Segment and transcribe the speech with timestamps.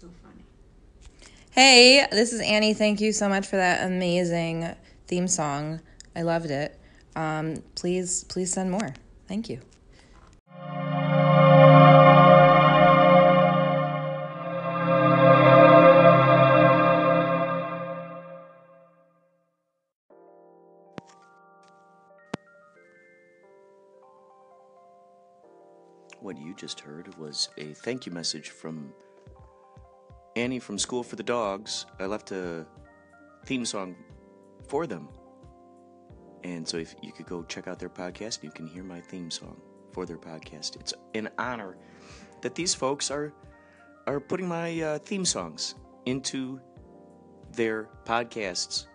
[0.00, 0.42] So funny.
[1.50, 2.72] Hey, this is Annie.
[2.72, 4.74] Thank you so much for that amazing
[5.06, 5.82] theme song.
[6.16, 6.80] I loved it.
[7.16, 8.94] Um, please, please send more.
[9.28, 9.60] Thank you.
[26.20, 28.94] What you just heard was a thank you message from
[30.36, 31.86] Annie from School for the Dogs.
[31.98, 32.66] I left a
[33.44, 33.96] theme song
[34.68, 35.08] for them.
[36.44, 39.30] And so if you could go check out their podcast, you can hear my theme
[39.30, 39.60] song
[39.92, 40.76] for their podcast.
[40.76, 41.76] It's an honor
[42.42, 43.32] that these folks are
[44.06, 45.74] are putting my uh, theme songs
[46.06, 46.60] into
[47.52, 48.86] their podcasts.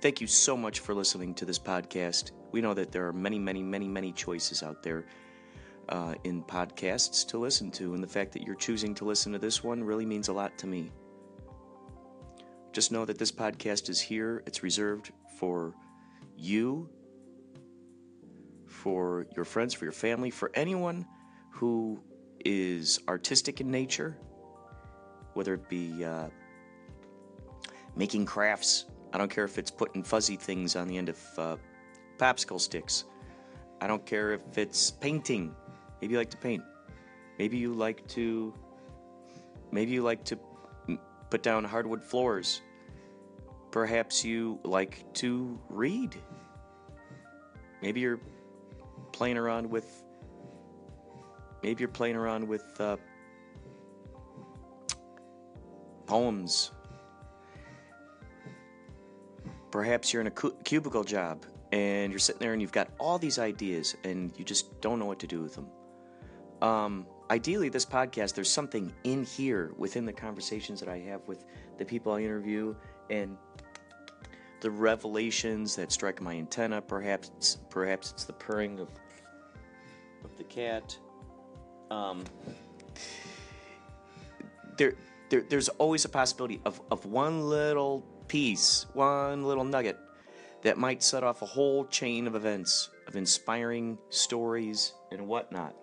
[0.00, 2.32] Thank you so much for listening to this podcast.
[2.50, 5.06] We know that there are many, many, many, many choices out there
[5.88, 9.38] uh, in podcasts to listen to, and the fact that you're choosing to listen to
[9.38, 10.90] this one really means a lot to me.
[12.72, 15.74] Just know that this podcast is here, it's reserved for
[16.36, 16.88] you,
[18.66, 21.06] for your friends, for your family, for anyone
[21.50, 22.02] who
[22.44, 24.16] is artistic in nature,
[25.34, 26.28] whether it be uh,
[27.94, 28.86] making crafts.
[29.12, 31.56] I don't care if it's putting fuzzy things on the end of uh,
[32.18, 33.04] popsicle sticks.
[33.80, 35.54] I don't care if it's painting.
[36.02, 36.64] Maybe you like to paint.
[37.38, 38.52] Maybe you like to.
[39.70, 40.38] Maybe you like to
[41.30, 42.60] put down hardwood floors.
[43.70, 46.16] Perhaps you like to read.
[47.80, 48.20] Maybe you're
[49.12, 50.02] playing around with.
[51.62, 52.96] Maybe you're playing around with uh,
[56.06, 56.72] poems.
[59.70, 63.18] Perhaps you're in a cu- cubicle job and you're sitting there and you've got all
[63.18, 65.68] these ideas and you just don't know what to do with them.
[66.62, 71.44] Um, ideally, this podcast, there's something in here within the conversations that I have with
[71.76, 72.74] the people I interview
[73.10, 73.36] and
[74.60, 76.80] the revelations that strike my antenna.
[76.80, 78.88] Perhaps, perhaps it's the purring of
[80.24, 80.96] of the cat.
[81.90, 82.24] Um,
[84.78, 84.94] there,
[85.28, 89.98] there, there's always a possibility of, of one little piece, one little nugget
[90.62, 95.74] that might set off a whole chain of events, of inspiring stories and whatnot.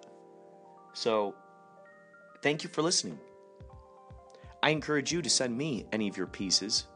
[0.99, 1.33] So,
[2.41, 3.17] thank you for listening.
[4.61, 6.87] I encourage you to send me any of your pieces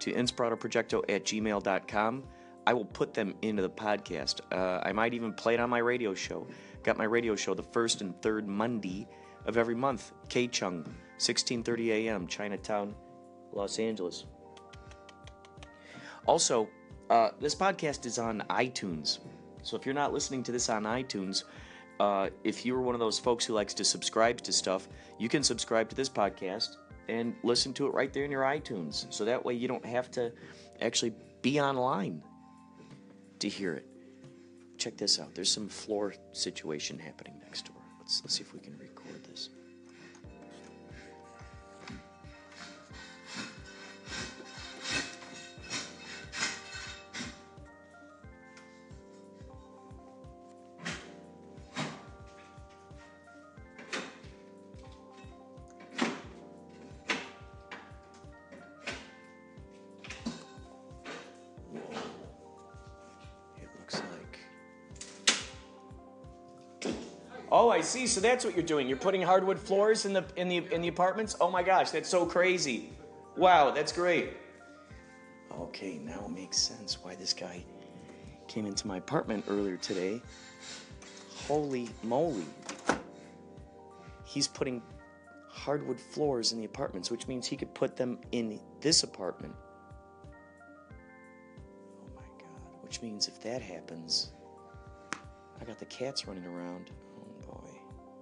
[0.00, 2.24] to inspiratoprojecto at gmail.com.
[2.66, 4.40] I will put them into the podcast.
[4.50, 6.44] Uh, I might even play it on my radio show.
[6.82, 9.06] Got my radio show the first and third Monday
[9.44, 10.10] of every month.
[10.28, 10.84] K Chung,
[11.18, 12.26] 16:30 a.m.
[12.26, 12.96] Chinatown,
[13.52, 14.24] Los Angeles.
[16.26, 16.68] Also,
[17.10, 19.20] uh, this podcast is on iTunes.
[19.62, 21.44] So if you're not listening to this on iTunes,
[22.00, 25.42] uh, if you're one of those folks who likes to subscribe to stuff, you can
[25.42, 26.76] subscribe to this podcast
[27.08, 29.12] and listen to it right there in your iTunes.
[29.12, 30.32] So that way you don't have to
[30.80, 32.22] actually be online
[33.38, 33.86] to hear it.
[34.78, 35.34] Check this out.
[35.34, 37.76] There's some floor situation happening next door.
[38.00, 39.48] Let's let's see if we can record this.
[67.66, 68.06] Oh, I see.
[68.06, 68.86] So that's what you're doing.
[68.86, 71.34] You're putting hardwood floors in the in the in the apartments.
[71.40, 72.90] Oh my gosh, that's so crazy!
[73.36, 74.34] Wow, that's great.
[75.50, 77.64] Okay, now it makes sense why this guy
[78.46, 80.22] came into my apartment earlier today.
[81.48, 82.44] Holy moly!
[84.24, 84.80] He's putting
[85.48, 89.56] hardwood floors in the apartments, which means he could put them in this apartment.
[92.00, 92.84] Oh my god!
[92.84, 94.30] Which means if that happens,
[95.60, 96.92] I got the cats running around.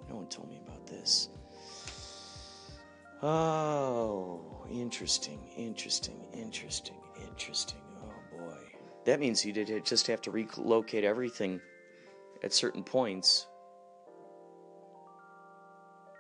[0.09, 1.29] No one told me about this.
[3.23, 6.97] Oh, interesting, interesting, interesting,
[7.31, 7.81] interesting.
[8.03, 8.59] Oh boy.
[9.05, 11.61] That means you did just have to relocate everything
[12.43, 13.47] at certain points.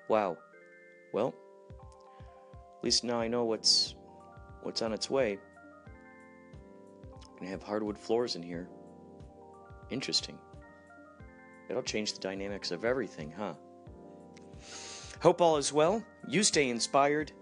[0.08, 0.38] Wow.
[1.12, 1.34] Well,
[2.78, 3.94] at least now I know what's
[4.62, 5.38] what's on its way.
[7.38, 8.68] Gonna have hardwood floors in here.
[9.90, 10.38] Interesting.
[11.68, 13.54] It'll change the dynamics of everything, huh?
[15.24, 16.04] Hope all is well.
[16.28, 17.32] You stay inspired.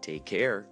[0.00, 0.68] Take care.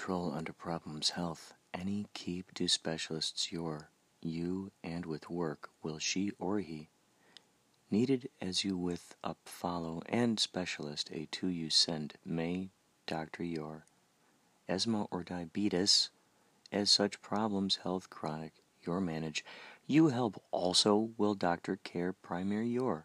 [0.00, 1.52] Control under problems health.
[1.74, 3.90] Any keep do specialists your
[4.22, 6.88] you and with work will she or he.
[7.90, 12.70] Needed as you with up follow and specialist a to you send may
[13.06, 13.84] doctor your.
[14.66, 16.08] Asthma or diabetes
[16.72, 19.44] as such problems health chronic your manage.
[19.86, 23.04] You help also will doctor care primary your.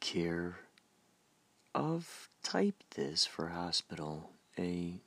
[0.00, 0.60] Care
[1.74, 5.02] of type this for hospital a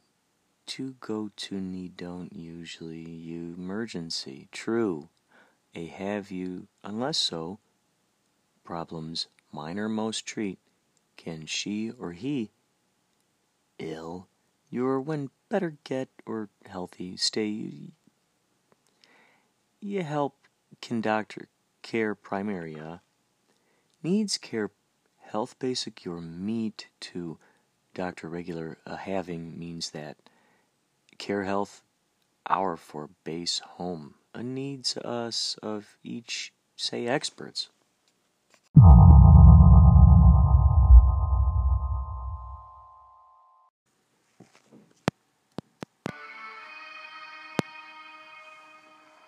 [0.70, 4.48] to go to need don't usually you emergency.
[4.52, 5.10] True
[5.76, 7.60] a have you unless so
[8.64, 10.60] problems minor most treat.
[11.18, 12.52] Can she or he
[13.78, 14.28] ill?
[14.70, 17.18] Your when better get or healthy.
[17.18, 17.48] Stay
[19.82, 20.36] you help
[20.82, 21.48] can doctor
[21.82, 23.00] care primaria
[24.04, 24.72] needs care
[25.18, 27.38] health basic your meet to
[27.94, 30.18] doctor regular uh, having means that
[31.20, 31.84] care health
[32.50, 37.70] our for base home a needs us of each say experts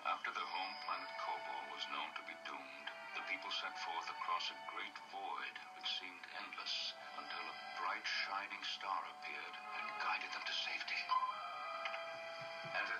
[0.08, 2.88] After the home planet Kobol was known to be doomed,
[3.20, 8.64] the people set forth across a great void which seemed endless until a bright shining
[8.64, 11.02] star appeared and guided them to safety.
[12.74, 12.96] Enter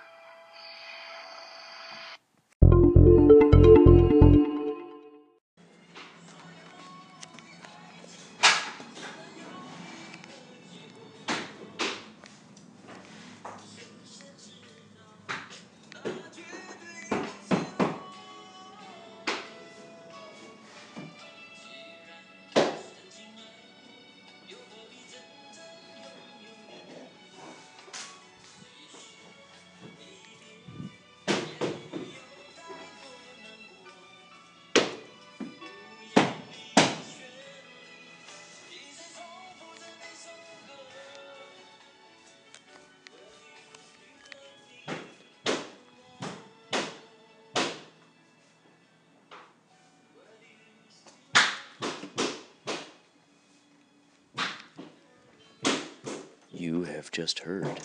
[56.62, 57.80] You have just heard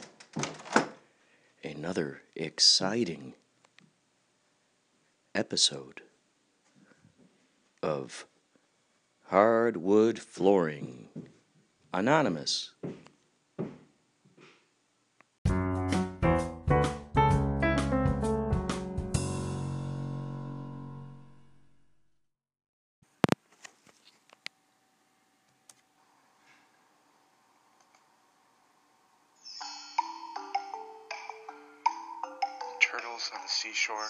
[1.63, 3.34] another exciting
[5.34, 6.03] episode
[7.81, 8.27] of
[9.29, 11.10] Hardwood Flooring
[11.91, 12.75] Anonymous.
[33.34, 34.07] On the seashore,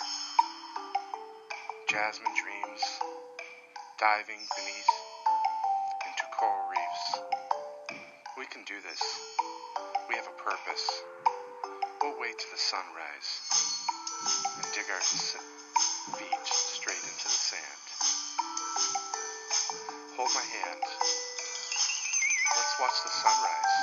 [1.90, 2.84] jasmine dreams,
[3.98, 4.92] diving beneath
[6.06, 7.06] into coral reefs.
[8.38, 9.02] We can do this.
[10.10, 10.86] We have a purpose.
[12.02, 13.30] We'll wait till the sunrise
[14.58, 17.84] and dig our feet straight into the sand.
[20.14, 20.84] Hold my hand.
[22.56, 23.74] Let's watch the sunrise.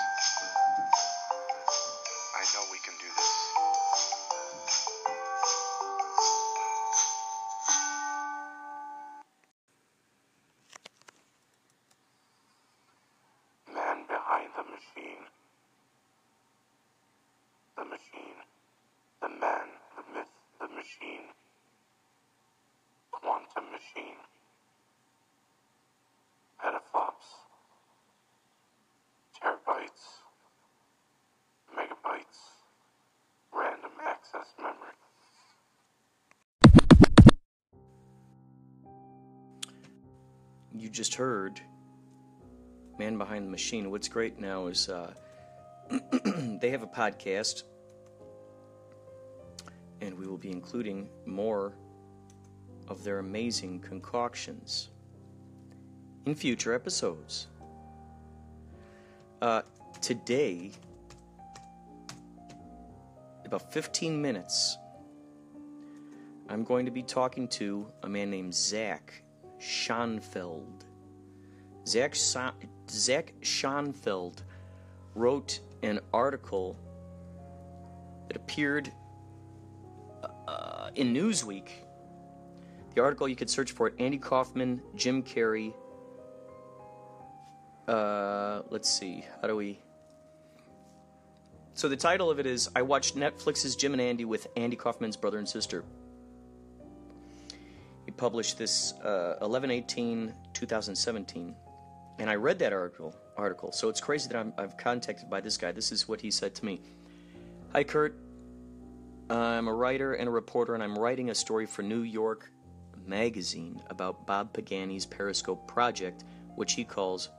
[2.37, 3.84] I know we can do this.
[40.95, 41.61] Just heard
[43.01, 43.91] Man Behind the Machine.
[43.91, 45.13] What's great now is uh,
[46.61, 47.65] they have a podcast,
[50.01, 51.75] and we will be including more
[52.87, 54.91] of their amazing concoctions
[56.27, 57.49] in future episodes.
[59.43, 59.63] Uh,
[60.01, 60.71] today,
[63.45, 64.79] about 15 minutes,
[66.49, 69.24] I'm going to be talking to a man named Zach
[69.61, 70.85] Schonfeld.
[71.87, 72.53] Zach, Sa-
[72.89, 74.43] Zach Schonfeld
[75.15, 76.79] wrote an article
[78.29, 78.91] that appeared
[80.49, 81.69] uh, in Newsweek.
[82.95, 85.75] The article you could search for it Andy Kaufman, Jim Carrey.
[87.87, 89.79] Uh, let's see, how do we.
[91.75, 95.17] So the title of it is I watched Netflix's Jim and Andy with Andy Kaufman's
[95.17, 95.85] brother and sister.
[98.15, 101.55] He published this uh, 11-18-2017.
[102.21, 103.13] And I read that article.
[103.37, 103.73] Article.
[103.73, 105.73] So it's crazy that I'm, I've contacted by this guy.
[105.73, 106.81] This is what he said to me.
[107.73, 108.17] Hi, Kurt.
[109.29, 112.53] I'm a writer and a reporter, and I'm writing a story for New York
[113.05, 116.23] Magazine about Bob Pagani's Periscope project,
[116.55, 117.31] which he calls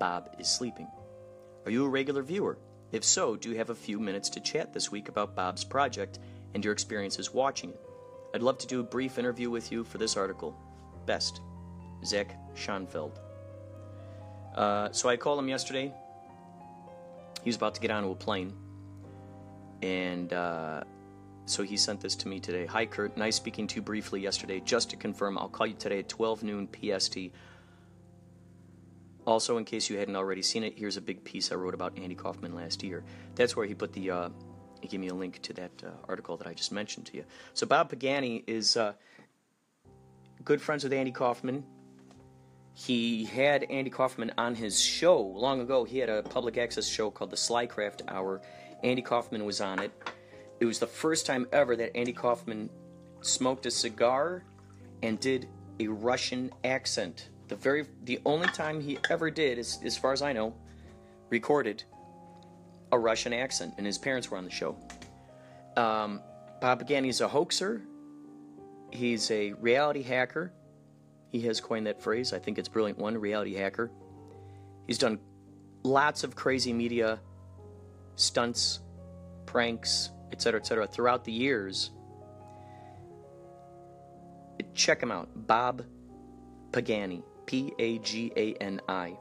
[0.00, 0.88] Bob is Sleeping.
[1.66, 2.58] Are you a regular viewer?
[2.90, 6.18] If so, do you have a few minutes to chat this week about Bob's project
[6.54, 7.85] and your experiences watching it?
[8.36, 10.54] I'd love to do a brief interview with you for this article.
[11.06, 11.40] Best,
[12.04, 13.12] Zach Schonfeld.
[14.54, 15.90] Uh, so I called him yesterday.
[17.42, 18.52] He was about to get onto a plane.
[19.80, 20.84] And uh,
[21.46, 22.66] so he sent this to me today.
[22.66, 23.16] Hi, Kurt.
[23.16, 24.60] Nice speaking to you briefly yesterday.
[24.60, 27.16] Just to confirm, I'll call you today at 12 noon PST.
[29.26, 31.98] Also, in case you hadn't already seen it, here's a big piece I wrote about
[31.98, 33.02] Andy Kaufman last year.
[33.34, 34.28] That's where he put the, uh,
[34.86, 37.24] he gave me a link to that uh, article that I just mentioned to you.
[37.54, 38.92] So Bob Pagani is uh,
[40.44, 41.64] good friends with Andy Kaufman.
[42.72, 45.82] He had Andy Kaufman on his show long ago.
[45.84, 48.42] He had a public access show called the Slycraft Hour.
[48.84, 49.90] Andy Kaufman was on it.
[50.60, 52.70] It was the first time ever that Andy Kaufman
[53.22, 54.44] smoked a cigar
[55.02, 55.48] and did
[55.80, 57.30] a Russian accent.
[57.48, 60.54] The very the only time he ever did, as, as far as I know,
[61.30, 61.84] recorded
[62.92, 64.76] a Russian accent, and his parents were on the show.
[65.76, 66.20] Um,
[66.60, 67.82] Bob Pagani is a hoaxer.
[68.90, 70.52] He's a reality hacker.
[71.30, 72.32] He has coined that phrase.
[72.32, 73.90] I think it's brilliant one, reality hacker.
[74.86, 75.18] He's done
[75.82, 77.20] lots of crazy media
[78.14, 78.80] stunts,
[79.44, 80.86] pranks, etc., etc.
[80.86, 81.90] throughout the years.
[84.74, 85.28] Check him out.
[85.34, 85.84] Bob
[86.72, 87.22] Pagani.
[87.46, 89.16] P A G A N I.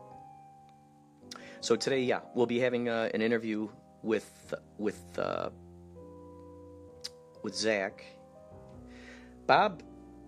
[1.65, 3.67] So today, yeah, we'll be having uh, an interview
[4.03, 5.50] with with uh,
[7.41, 8.05] with Zach.
[9.48, 9.81] Bob,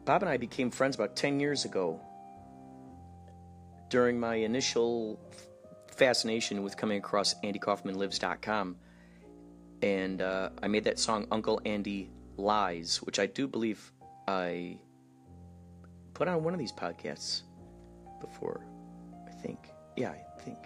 [0.04, 2.02] Bob and I became friends about ten years ago.
[3.92, 5.20] During my initial
[5.96, 8.76] fascination with coming across AndyKaufmanLives.com,
[9.84, 13.92] and uh, I made that song "Uncle Andy Lies," which I do believe
[14.28, 14.80] I
[16.16, 17.44] put on one of these podcasts
[18.22, 18.66] before.
[19.28, 19.70] I think.
[19.96, 20.58] Yeah, I think.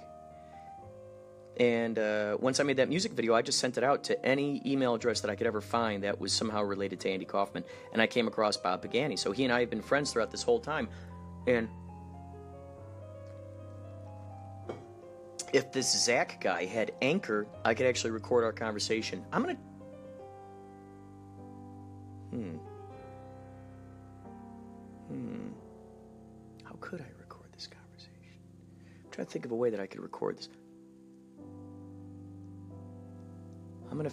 [1.62, 4.64] And uh, once I made that music video, I just sent it out to any
[4.66, 7.64] email address that I could ever find that was somehow related to Andy Kaufman.
[7.94, 9.16] And I came across Bob Pagani.
[9.16, 10.90] So he and I have been friends throughout this whole time.
[11.46, 11.70] And
[15.54, 19.24] if this Zach guy had Anchor, I could actually record our conversation.
[19.32, 19.62] I'm going to.
[22.32, 22.56] Hmm.
[25.10, 25.50] Hmm.
[26.64, 28.40] How could I record this conversation?
[29.06, 30.50] I'm trying to think of a way that I could record this.
[33.92, 34.10] I'm gonna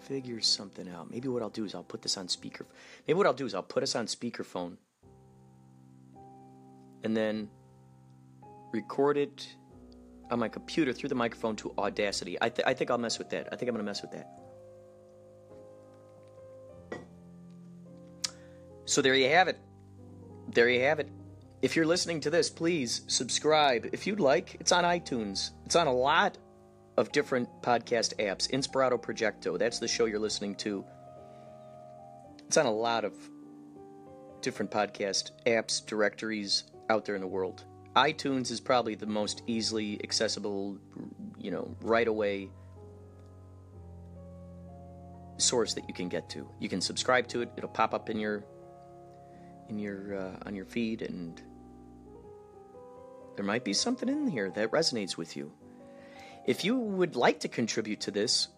[0.00, 1.10] figure something out.
[1.10, 2.66] Maybe what I'll do is I'll put this on speaker.
[3.08, 4.76] Maybe what I'll do is I'll put us on speakerphone,
[7.02, 7.48] and then
[8.72, 9.48] record it
[10.30, 12.36] on my computer through the microphone to Audacity.
[12.40, 13.48] I, th- I think I'll mess with that.
[13.50, 14.28] I think I'm gonna mess with that.
[18.84, 19.58] So there you have it.
[20.48, 21.08] There you have it.
[21.62, 24.56] If you're listening to this, please subscribe if you'd like.
[24.60, 25.52] It's on iTunes.
[25.64, 26.36] It's on a lot
[26.96, 28.50] of different podcast apps.
[28.50, 30.84] Inspirato Projecto, that's the show you're listening to.
[32.46, 33.14] It's on a lot of
[34.40, 37.64] different podcast apps, directories out there in the world.
[37.96, 40.78] iTunes is probably the most easily accessible,
[41.38, 42.50] you know, right away
[45.36, 46.48] source that you can get to.
[46.60, 47.50] You can subscribe to it.
[47.56, 48.44] It'll pop up in your
[49.68, 51.40] in your uh, on your feed and
[53.36, 55.50] there might be something in here that resonates with you.
[56.46, 58.48] If you would like to contribute to this,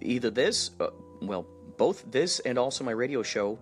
[0.00, 0.88] either this, uh,
[1.22, 1.46] well,
[1.78, 3.58] both this and also my radio show,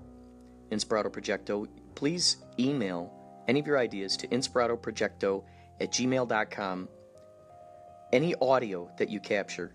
[0.70, 3.12] Inspirato Projecto, please email
[3.46, 5.42] any of your ideas to inspiratoprojecto
[5.80, 6.88] at gmail.com.
[8.12, 9.72] Any audio that you capture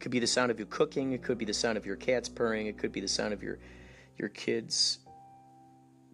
[0.00, 2.28] could be the sound of you cooking, it could be the sound of your cats
[2.28, 3.58] purring, it could be the sound of your
[4.18, 4.98] your kids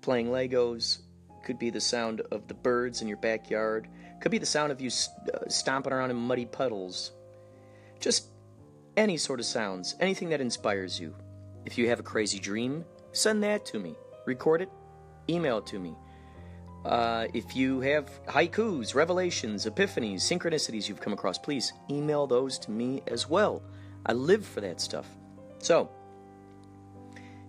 [0.02, 0.98] playing Legos,
[1.44, 3.88] could be the sound of the birds in your backyard,
[4.20, 7.12] could be the sound of you uh, stomping around in muddy puddles.
[8.00, 8.30] Just
[8.96, 11.14] any sort of sounds, anything that inspires you.
[11.64, 13.94] If you have a crazy dream, send that to me.
[14.26, 14.70] Record it,
[15.28, 15.94] email it to me.
[16.84, 22.70] Uh, if you have haikus, revelations, epiphanies, synchronicities you've come across, please email those to
[22.70, 23.62] me as well.
[24.06, 25.06] I live for that stuff.
[25.58, 25.90] So,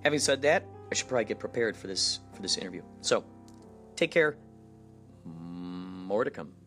[0.03, 2.81] having said that, I should probably get prepared for this for this interview.
[3.01, 3.23] So,
[3.95, 4.35] take care.
[5.25, 6.58] More to come.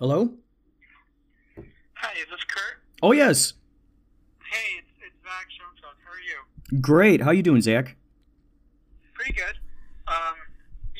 [0.00, 0.28] Hello?
[1.94, 2.82] Hi, is this Kurt?
[3.00, 3.52] Oh, yes.
[4.50, 5.94] Hey, it's, it's Zach Schonfeld.
[6.04, 6.80] How are you?
[6.80, 7.20] Great.
[7.22, 7.94] How are you doing, Zach?
[9.14, 9.54] Pretty good.
[10.08, 10.34] Um,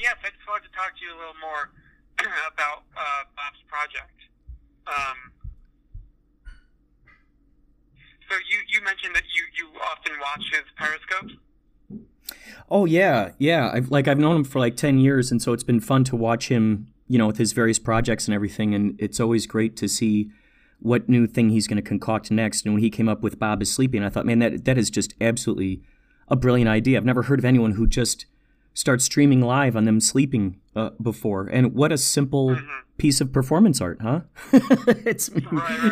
[0.01, 1.71] yes, I just wanted to talk to you a little more
[2.55, 4.15] about uh, Bob's project.
[4.87, 5.33] Um,
[8.31, 11.35] so you, you mentioned that you, you often watch his periscopes.
[12.71, 13.71] Oh yeah, yeah.
[13.75, 16.17] I've like I've known him for like ten years, and so it's been fun to
[16.17, 18.75] watch him, you know, with his various projects and everything.
[18.75, 20.31] And it's always great to see
[20.81, 22.65] what new thing he's going to concoct next.
[22.65, 24.91] And when he came up with Bob is sleeping, I thought, man, that that is
[24.91, 25.83] just absolutely
[26.29, 26.97] a brilliant idea.
[26.99, 28.27] I've never heard of anyone who just
[28.77, 31.47] starts streaming live on them sleeping uh, before.
[31.47, 32.99] And what a simple Mm-hmm.
[32.99, 34.21] piece of performance art, huh?
[34.53, 35.31] it's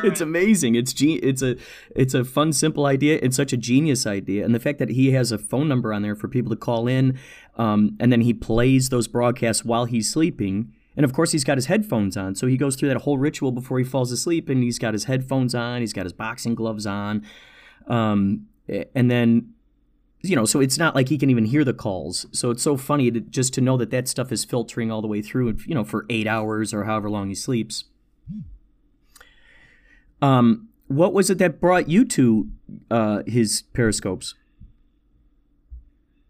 [0.04, 0.74] it's amazing.
[0.76, 1.56] It's ge- it's a
[1.96, 3.18] it's a fun, simple idea.
[3.22, 6.02] It's such a genius idea, and the fact that he has a phone number on
[6.02, 7.18] there for people to call in,
[7.56, 10.72] um, and then he plays those broadcasts while he's sleeping.
[10.96, 13.50] And of course, he's got his headphones on, so he goes through that whole ritual
[13.50, 16.86] before he falls asleep, and he's got his headphones on, he's got his boxing gloves
[16.86, 17.26] on,
[17.86, 18.46] um,
[18.94, 19.54] and then
[20.22, 22.26] you know, so it's not like he can even hear the calls.
[22.30, 25.20] So it's so funny just to know that that stuff is filtering all the way
[25.20, 27.84] through, you know, for eight hours or however long he sleeps.
[30.20, 32.48] Um, what was it that brought you to
[32.88, 34.36] uh, his periscopes?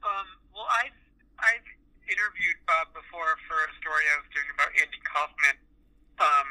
[0.03, 0.96] Um, well, I've,
[1.38, 1.68] I've
[2.09, 4.32] interviewed Bob before for a story I was doing
[4.62, 5.59] about Andy Kaufman.
[6.22, 6.48] Um,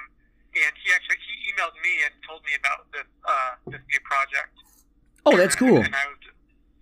[0.52, 4.52] and he actually he emailed me and told me about this uh, this new project.
[5.24, 5.80] Oh, that's cool.
[5.80, 6.20] And I was,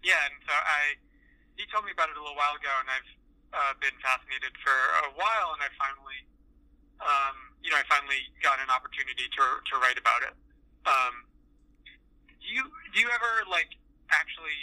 [0.01, 0.97] yeah, and so I,
[1.53, 3.11] he told me about it a little while ago, and I've
[3.53, 4.73] uh, been fascinated for
[5.05, 6.23] a while, and I finally,
[7.03, 10.33] um, you know, I finally got an opportunity to to write about it.
[10.89, 11.29] Um,
[12.41, 13.69] do you do you ever like
[14.09, 14.57] actually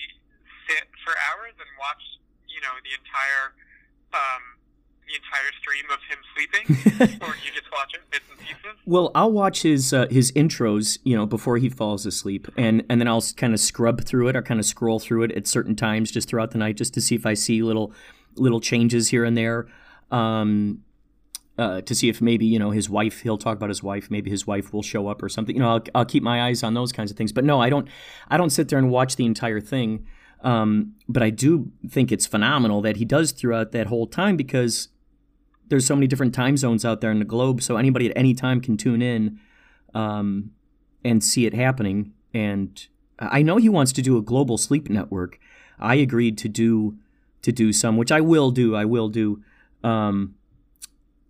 [0.67, 2.03] sit for hours and watch,
[2.51, 3.55] you know, the entire
[5.17, 8.79] entire stream of him sleeping, or do you just watch it bits and pieces?
[8.85, 13.01] Well, I'll watch his uh, his intros, you know, before he falls asleep, and and
[13.01, 15.75] then I'll kind of scrub through it or kind of scroll through it at certain
[15.77, 17.93] times just throughout the night, just to see if I see little
[18.37, 19.67] little changes here and there.
[20.11, 20.83] Um,
[21.59, 24.31] uh, to see if maybe you know his wife he'll talk about his wife maybe
[24.31, 26.75] his wife will show up or something you know I'll, I'll keep my eyes on
[26.75, 27.89] those kinds of things but no i don't
[28.29, 30.07] i don't sit there and watch the entire thing
[30.43, 34.89] um, but i do think it's phenomenal that he does throughout that whole time because
[35.69, 38.35] there's so many different time zones out there in the globe so anybody at any
[38.35, 39.39] time can tune in
[39.95, 40.53] um,
[41.05, 42.13] and see it happening.
[42.33, 42.87] And
[43.19, 45.39] i know he wants to do a global sleep network.
[45.79, 46.97] I agreed to do
[47.43, 49.43] to do some which i will do i will do.
[49.85, 50.36] Um,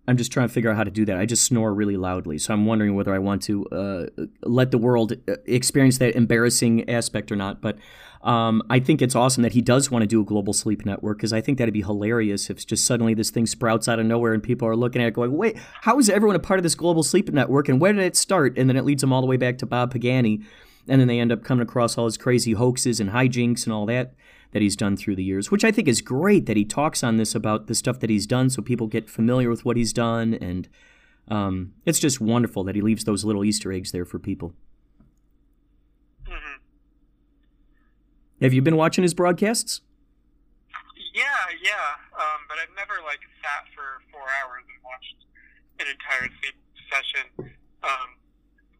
[0.07, 1.17] I'm just trying to figure out how to do that.
[1.17, 4.05] I just snore really loudly, so I'm wondering whether I want to uh,
[4.43, 7.61] let the world uh, experience that embarrassing aspect or not.
[7.61, 7.77] But
[8.21, 11.17] um, I think it's awesome that he does want to do a global sleep network
[11.17, 14.33] because I think that'd be hilarious if just suddenly this thing sprouts out of nowhere
[14.33, 16.75] and people are looking at it going, "Wait, how is everyone a part of this
[16.75, 17.67] global sleep network?
[17.67, 19.65] And where did it start?" And then it leads them all the way back to
[19.65, 20.41] Bob Pagani,
[20.87, 23.85] and then they end up coming across all his crazy hoaxes and hijinks and all
[23.87, 24.13] that
[24.57, 27.17] that he's done through the years, which I think is great that he talks on
[27.17, 30.33] this about the stuff that he's done so people get familiar with what he's done.
[30.33, 30.67] And
[31.27, 34.55] um, it's just wonderful that he leaves those little Easter eggs there for people.
[36.25, 36.57] hmm
[38.41, 39.81] Have you been watching his broadcasts?
[41.13, 41.21] Yeah,
[41.61, 42.17] yeah.
[42.17, 45.21] Um, but I've never like sat for four hours and watched
[45.77, 46.57] an entire sleep
[46.89, 47.29] session.
[47.85, 48.17] Um,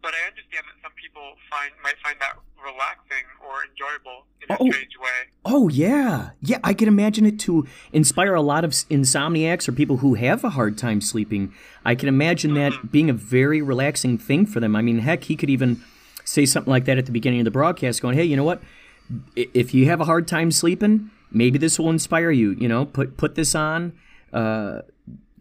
[0.02, 4.58] but I understand that some people find might find that relaxing or enjoyable in a
[4.60, 4.70] Oh.
[4.72, 5.20] strange way.
[5.46, 6.32] Oh, yeah.
[6.42, 10.44] Yeah, I can imagine it to inspire a lot of insomniacs or people who have
[10.44, 11.54] a hard time sleeping.
[11.86, 14.76] I can imagine that being a very relaxing thing for them.
[14.76, 15.82] I mean, heck, he could even
[16.26, 18.62] say something like that at the beginning of the broadcast going, hey, you know what?
[19.36, 22.52] If you have a hard time sleeping, maybe this will inspire you.
[22.60, 23.94] You know, put put this on,
[24.34, 24.82] uh,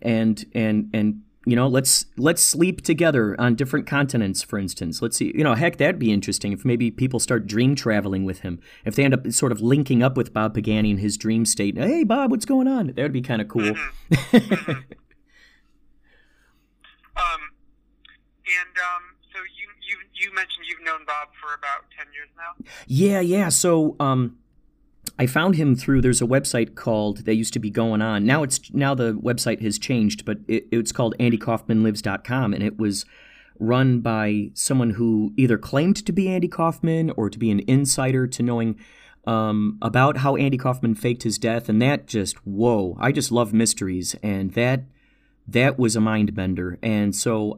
[0.01, 5.01] and and and you know, let's let's sleep together on different continents, for instance.
[5.01, 8.41] Let's see, you know, heck, that'd be interesting if maybe people start dream traveling with
[8.41, 8.61] him.
[8.85, 11.79] If they end up sort of linking up with Bob Pagani in his dream state.
[11.79, 12.89] Hey, Bob, what's going on?
[12.89, 13.75] That would be kind of cool.
[17.17, 17.41] Um,
[18.45, 22.65] and um, so you you you mentioned you've known Bob for about ten years now.
[22.87, 23.49] Yeah, yeah.
[23.49, 24.39] So, um,
[25.19, 26.03] I found him through.
[26.03, 28.27] There's a website called that used to be going on.
[28.27, 33.07] Now it's now the website has changed, but it, it's called AndyKaufmanLives.com, and it was
[33.59, 38.27] run by someone who either claimed to be Andy Kaufman or to be an insider
[38.27, 38.79] to knowing
[39.27, 42.97] um, about how Andy Kaufman faked his death, and that just whoa!
[43.01, 44.85] I just love mysteries, and that
[45.49, 46.79] that was a mind bender.
[46.83, 47.57] And so,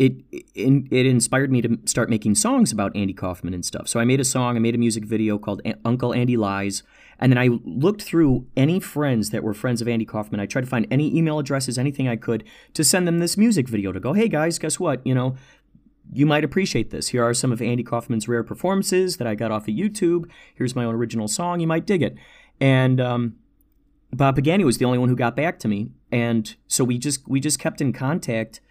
[0.00, 0.14] it,
[0.54, 3.86] it inspired me to start making songs about Andy Kaufman and stuff.
[3.86, 6.82] So I made a song, I made a music video called Uncle Andy Lies,
[7.18, 10.40] and then I looked through any friends that were friends of Andy Kaufman.
[10.40, 13.68] I tried to find any email addresses, anything I could to send them this music
[13.68, 15.06] video to go, "Hey guys, guess what?
[15.06, 15.36] You know,
[16.10, 17.08] you might appreciate this.
[17.08, 20.30] Here are some of Andy Kaufman's rare performances that I got off of YouTube.
[20.54, 21.60] Here's my own original song.
[21.60, 22.16] You might dig it."
[22.58, 23.34] And um,
[24.14, 27.28] Bob Pagani was the only one who got back to me, and so we just
[27.28, 28.62] we just kept in contact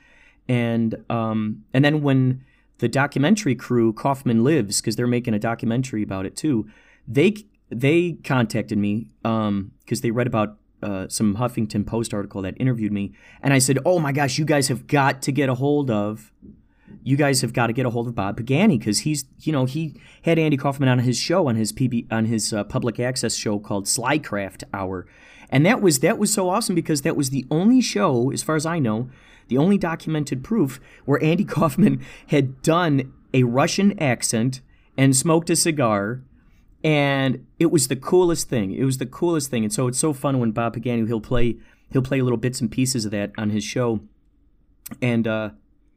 [0.50, 2.44] and um, and then when
[2.80, 6.68] the documentary crew Kaufman Lives, because they're making a documentary about it too,
[7.08, 7.36] they
[7.70, 12.92] they contacted me because um, they read about uh, some Huffington Post article that interviewed
[12.92, 15.90] me, and I said, "Oh my gosh, you guys have got to get a hold
[15.90, 16.34] of."
[17.04, 19.66] You guys have got to get a hold of Bob Pagani because he's, you know,
[19.66, 23.36] he had Andy Kaufman on his show on his PB on his uh, public access
[23.36, 25.06] show called Slycraft Hour,
[25.52, 28.56] and that was that was so awesome because that was the only show, as far
[28.56, 29.10] as I know,
[29.50, 34.62] the only documented proof where Andy Kaufman had done a Russian accent
[34.98, 36.22] and smoked a cigar.
[36.84, 38.72] And it was the coolest thing.
[38.72, 39.64] It was the coolest thing.
[39.64, 41.58] And so it's so fun when Bob Pagani he'll play
[41.92, 44.00] he'll play little bits and pieces of that on his show.
[45.02, 45.50] And uh,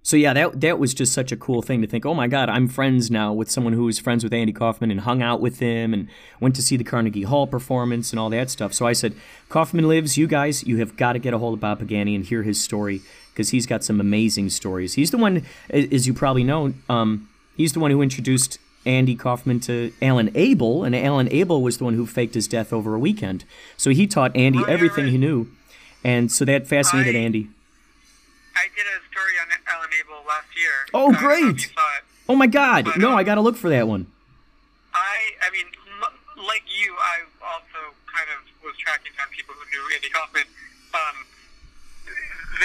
[0.03, 2.05] so yeah, that that was just such a cool thing to think.
[2.05, 5.01] Oh my God, I'm friends now with someone who was friends with Andy Kaufman and
[5.01, 6.09] hung out with him and
[6.41, 8.75] went to see the Carnegie Hall performance and all that stuff.
[8.75, 9.15] So I said,
[9.49, 10.19] Kaufman lives.
[10.19, 12.61] You guys, you have got to get a hold of Bob Pagani and hear his
[12.61, 14.95] story because he's got some amazing stories.
[14.95, 19.61] He's the one, as you probably know, um, he's the one who introduced Andy Kaufman
[19.61, 22.99] to Alan Abel, and Alan Abel was the one who faked his death over a
[22.99, 23.45] weekend.
[23.77, 25.13] So he taught Andy right, everything right.
[25.13, 25.49] he knew,
[26.05, 27.49] and so that fascinated I, Andy.
[28.55, 30.73] I did a story on Alan Abel last year.
[30.93, 31.73] Oh, great!
[32.29, 32.85] Oh my God!
[32.85, 34.07] But, no, um, I got to look for that one.
[34.95, 35.67] I, I mean,
[36.37, 40.45] like you, I also kind of was tracking down people who knew Andy Kaufman.
[40.93, 41.17] Um,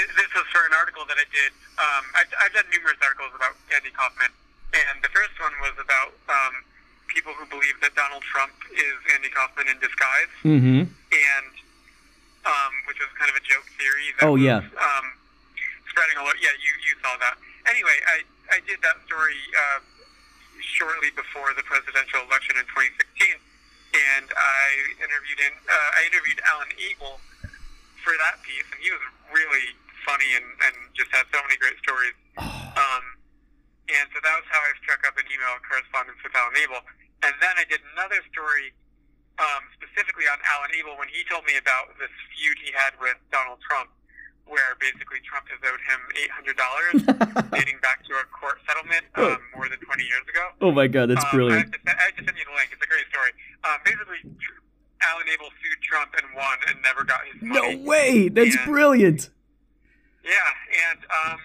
[0.05, 1.51] this was for an article that I did.
[1.81, 4.29] Um, I've, I've done numerous articles about Andy Kaufman,
[4.73, 6.61] and the first one was about um,
[7.09, 10.85] people who believe that Donald Trump is Andy Kaufman in disguise, mm-hmm.
[10.85, 11.53] and
[12.45, 14.13] um, which was kind of a joke theory.
[14.21, 14.61] That oh was, yeah.
[14.61, 15.05] Um,
[15.89, 16.37] spreading a lot.
[16.37, 17.41] Yeah, you you saw that.
[17.65, 18.17] Anyway, I
[18.53, 19.81] I did that story uh,
[20.61, 24.65] shortly before the presidential election in 2016, and I
[25.01, 27.17] interviewed in uh, I interviewed Alan Abel
[28.05, 29.73] for that piece, and he was really
[30.07, 32.15] funny and, and just had so many great stories.
[32.77, 33.17] Um,
[33.89, 36.77] and so that was how I struck up an email correspondence with Alan Abel.
[37.25, 38.69] And then I did another story
[39.41, 43.17] um, specifically on Alan Abel when he told me about this feud he had with
[43.33, 43.89] Donald Trump,
[44.45, 45.99] where basically Trump has owed him
[47.49, 50.53] $800 dating back to a court settlement um, more than 20 years ago.
[50.61, 51.57] Oh my God, that's um, brilliant.
[51.57, 52.69] I have, to, I have to send you the link.
[52.75, 53.33] It's a great story.
[53.65, 54.21] Um, basically,
[55.01, 57.81] Alan Abel sued Trump and won and never got his money.
[57.81, 58.29] No way!
[58.29, 59.29] That's and, brilliant.
[60.27, 61.39] Yeah, and um,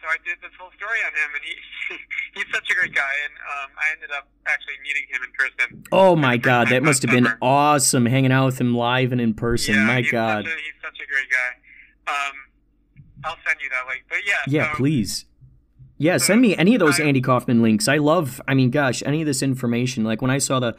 [0.00, 1.54] so I did this whole story on him, and he
[2.40, 5.84] he's such a great guy, and um, I ended up actually meeting him in person.
[5.92, 9.34] Oh my god, that must have been awesome hanging out with him live and in
[9.34, 9.74] person.
[9.74, 11.50] Yeah, my he's god, such a, he's such a great guy.
[12.12, 12.34] Um,
[13.24, 14.42] I'll send you that link, but yeah.
[14.46, 15.24] Yeah, so, please.
[15.96, 17.86] Yeah, send me any of those Andy Kaufman links.
[17.86, 18.40] I love.
[18.48, 20.02] I mean, gosh, any of this information.
[20.04, 20.76] Like when I saw the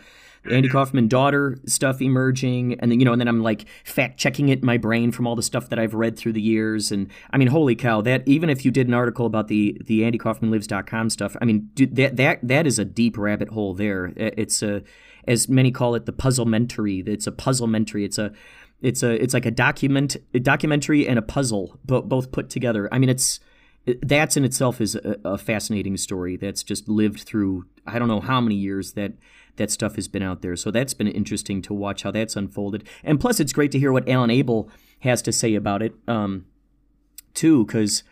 [0.52, 4.50] Andy Kaufman daughter stuff emerging, and then you know, and then I'm like fact checking
[4.50, 7.10] it in my brain from all the stuff that I've read through the years, and
[7.32, 8.02] I mean, holy cow!
[8.02, 11.46] That even if you did an article about the the andy kaufman AndyKaufmanLives.com stuff, I
[11.46, 14.14] mean, dude, that that that is a deep rabbit hole there.
[14.16, 14.84] It's a
[15.28, 17.00] as many call it the puzzlementary.
[17.00, 18.06] It's a puzzlementary.
[18.06, 18.32] It's a
[18.82, 22.88] it's a it's like a document a documentary and a puzzle, but both put together.
[22.94, 23.40] I mean, it's
[24.02, 28.22] that's in itself is a, a fascinating story that's just lived through I don't know
[28.22, 29.14] how many years that
[29.58, 30.56] that stuff has been out there.
[30.56, 32.88] So that's been interesting to watch how that's unfolded.
[33.04, 34.70] And plus, it's great to hear what Alan Abel
[35.00, 36.46] has to say about it, um,
[37.34, 38.04] too, because.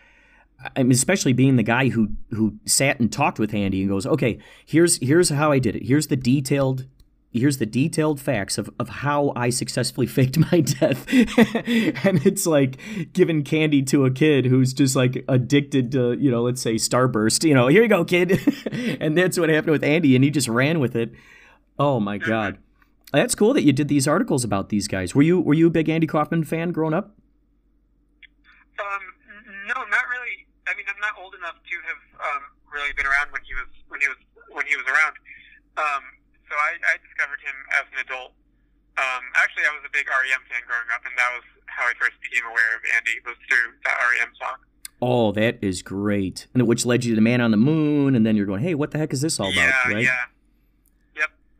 [0.77, 4.39] I especially being the guy who who sat and talked with Andy and goes, okay,
[4.65, 5.83] here's here's how I did it.
[5.83, 6.85] Here's the detailed
[7.33, 11.05] here's the detailed facts of, of how I successfully faked my death.
[11.11, 12.77] and it's like
[13.13, 17.43] giving candy to a kid who's just like addicted to, you know, let's say Starburst.
[17.43, 18.39] You know, here you go, kid.
[19.01, 21.11] and that's what happened with Andy, and he just ran with it.
[21.79, 22.59] Oh my god,
[23.11, 25.15] that's cool that you did these articles about these guys.
[25.15, 27.17] Were you were you a big Andy Kaufman fan growing up?
[28.77, 29.01] Um,
[29.67, 30.45] no, not really.
[30.67, 33.65] I mean, I'm not old enough to have um, really been around when he was
[33.87, 34.17] when he was
[34.51, 35.15] when he was around.
[35.77, 36.03] Um,
[36.53, 38.37] so I, I discovered him as an adult.
[38.93, 41.97] Um, actually, I was a big REM fan growing up, and that was how I
[41.97, 44.61] first became aware of Andy was through that REM song.
[45.01, 48.23] Oh, that is great, and which led you to the Man on the Moon, and
[48.23, 50.05] then you're going, "Hey, what the heck is this all yeah, about?" Right?
[50.05, 50.29] Yeah,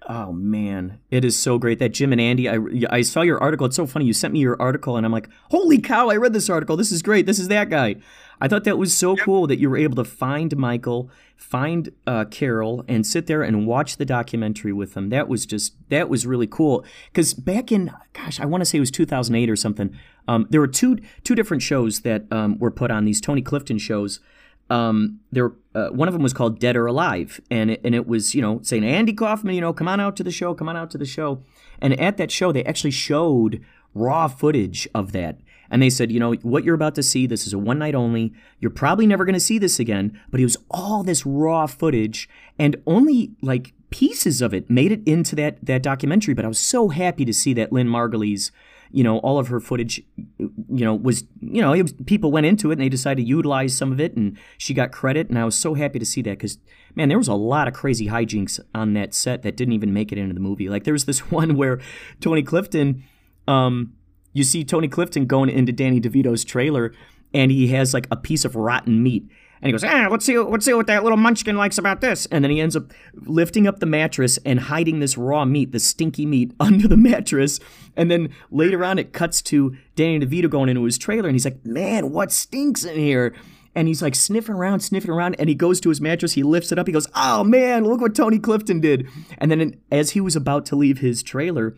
[0.10, 2.50] Oh man, it is so great that Jim and Andy.
[2.50, 2.58] I
[2.90, 3.66] I saw your article.
[3.66, 4.06] It's so funny.
[4.06, 6.10] You sent me your article, and I'm like, holy cow!
[6.10, 6.76] I read this article.
[6.76, 7.26] This is great.
[7.26, 7.96] This is that guy.
[8.42, 12.26] I thought that was so cool that you were able to find Michael, find uh,
[12.26, 15.08] Carol, and sit there and watch the documentary with them.
[15.08, 16.84] That was just that was really cool.
[17.12, 19.98] Because back in, gosh, I want to say it was 2008 or something.
[20.28, 23.78] Um, there were two two different shows that um, were put on these Tony Clifton
[23.78, 24.20] shows
[24.70, 28.08] um, there uh, one of them was called Dead or Alive, and it, and it
[28.08, 30.70] was you know saying Andy Kaufman, you know, come on out to the show, come
[30.70, 31.42] on out to the show,
[31.80, 35.40] and at that show they actually showed raw footage of that.
[35.70, 37.96] And they said, you know, what you're about to see, this is a one night
[37.96, 38.32] only.
[38.60, 40.20] You're probably never going to see this again.
[40.30, 45.02] But it was all this raw footage, and only like pieces of it made it
[45.06, 46.34] into that that documentary.
[46.34, 48.52] But I was so happy to see that Lynn Margulies
[48.94, 50.04] you know, all of her footage,
[50.38, 53.76] you know, was, you know, was, people went into it and they decided to utilize
[53.76, 55.30] some of it and she got credit.
[55.30, 56.60] And I was so happy to see that because,
[56.94, 60.12] man, there was a lot of crazy hijinks on that set that didn't even make
[60.12, 60.70] it into the movie.
[60.70, 61.82] Like there was this one where
[62.22, 63.04] Tony Clifton,
[63.48, 63.94] um,
[64.32, 66.94] you see Tony Clifton going into Danny DeVito's trailer
[67.34, 69.28] and he has like a piece of rotten meat
[69.64, 72.26] and he goes, ah, let's see, let's see what that little munchkin likes about this.
[72.26, 75.80] And then he ends up lifting up the mattress and hiding this raw meat, the
[75.80, 77.62] stinky meat, under the mattress.
[77.96, 81.46] And then later on, it cuts to Danny DeVito going into his trailer, and he's
[81.46, 83.34] like, man, what stinks in here?
[83.74, 86.34] And he's like sniffing around, sniffing around, and he goes to his mattress.
[86.34, 86.86] He lifts it up.
[86.86, 89.08] He goes, "Oh man, look what Tony Clifton did!"
[89.40, 91.76] And then, as he was about to leave his trailer,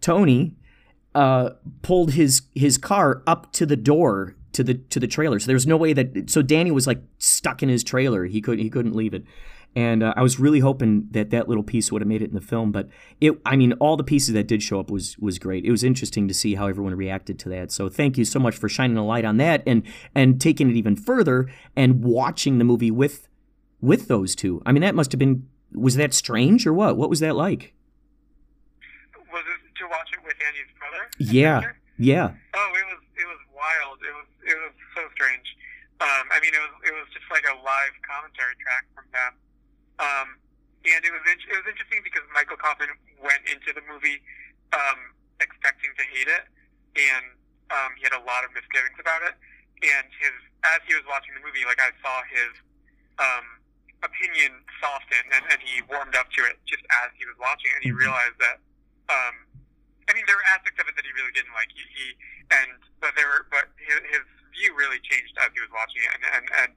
[0.00, 0.56] Tony
[1.14, 1.50] uh,
[1.82, 5.38] pulled his his car up to the door to the to the trailer.
[5.38, 8.24] So there was no way that so Danny was like stuck in his trailer.
[8.24, 9.24] He could he couldn't leave it.
[9.74, 12.34] And uh, I was really hoping that that little piece would have made it in
[12.34, 12.88] the film, but
[13.20, 15.66] it I mean all the pieces that did show up was was great.
[15.66, 17.70] It was interesting to see how everyone reacted to that.
[17.70, 19.82] So thank you so much for shining a light on that and
[20.14, 23.28] and taking it even further and watching the movie with
[23.82, 24.62] with those two.
[24.64, 26.96] I mean that must have been was that strange or what?
[26.96, 27.74] What was that like?
[29.30, 31.10] Was it to watch it with Andy's brother?
[31.18, 31.60] Yeah.
[31.98, 32.32] Yeah.
[32.54, 33.98] Oh, it was it was wild.
[34.00, 35.56] It was it was so strange.
[35.96, 39.32] Um, I mean, it was it was just like a live commentary track from them,
[39.96, 40.28] um,
[40.84, 44.20] and it was it was interesting because Michael Kaufman went into the movie
[44.76, 46.44] um, expecting to hate it,
[47.00, 47.24] and
[47.72, 49.40] um, he had a lot of misgivings about it.
[49.80, 50.36] And his
[50.68, 52.52] as he was watching the movie, like I saw his
[53.16, 53.46] um,
[54.04, 57.80] opinion soften, and, and he warmed up to it just as he was watching, it,
[57.80, 58.60] and he realized that.
[59.08, 59.48] Um,
[60.06, 61.66] I mean, there were aspects of it that he really didn't like.
[61.72, 62.06] He, he
[62.52, 64.24] and but there were, but his, his
[64.58, 66.72] view really changed as he was watching it, and and, and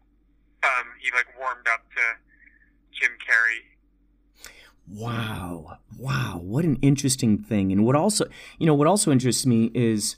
[0.64, 2.04] um, he like warmed up to
[2.92, 3.66] Jim Carrey.
[4.92, 7.72] Wow, wow, what an interesting thing!
[7.72, 8.26] And what also,
[8.58, 10.18] you know, what also interests me is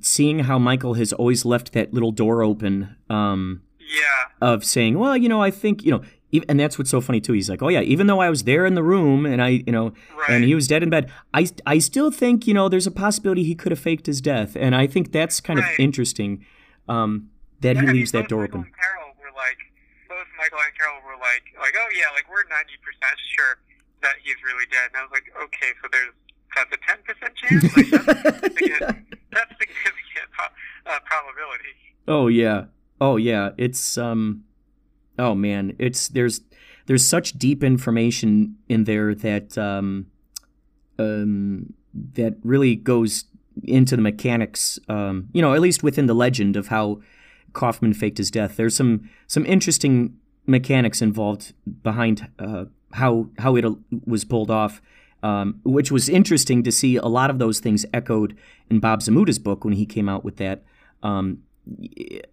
[0.00, 2.96] seeing how Michael has always left that little door open.
[3.08, 4.48] Um, yeah.
[4.48, 6.02] Of saying, well, you know, I think, you know,
[6.48, 7.32] and that's what's so funny too.
[7.32, 9.72] He's like, oh yeah, even though I was there in the room and I, you
[9.72, 10.30] know, right.
[10.30, 13.44] and he was dead in bed, I, I still think, you know, there's a possibility
[13.44, 15.72] he could have faked his death, and I think that's kind right.
[15.72, 16.44] of interesting
[16.88, 18.72] um, that yeah, he leaves that door Michael open.
[18.72, 19.60] And Carol were like,
[20.08, 23.58] both Michael and Carol were like, like, oh yeah, like we're ninety percent sure
[24.02, 26.14] that he's really dead, and I was like, okay, so there's
[26.54, 27.64] that's a ten percent chance.
[27.76, 30.28] Like, that's significant, that's significant
[30.86, 31.74] uh, probability.
[32.08, 32.64] Oh yeah,
[33.00, 33.50] oh yeah.
[33.56, 34.44] It's um,
[35.18, 36.40] oh man, it's there's
[36.86, 40.06] there's such deep information in there that um,
[40.98, 43.24] um, that really goes
[43.62, 44.78] into the mechanics.
[44.88, 47.00] Um, you know, at least within the legend of how
[47.52, 48.56] Kaufman faked his death.
[48.56, 50.16] There's some some interesting
[50.46, 53.64] mechanics involved behind uh, how how it
[54.06, 54.80] was pulled off.
[55.22, 58.36] Um, which was interesting to see a lot of those things echoed
[58.70, 60.62] in Bob Zmuda's book when he came out with that.
[61.02, 61.42] Um,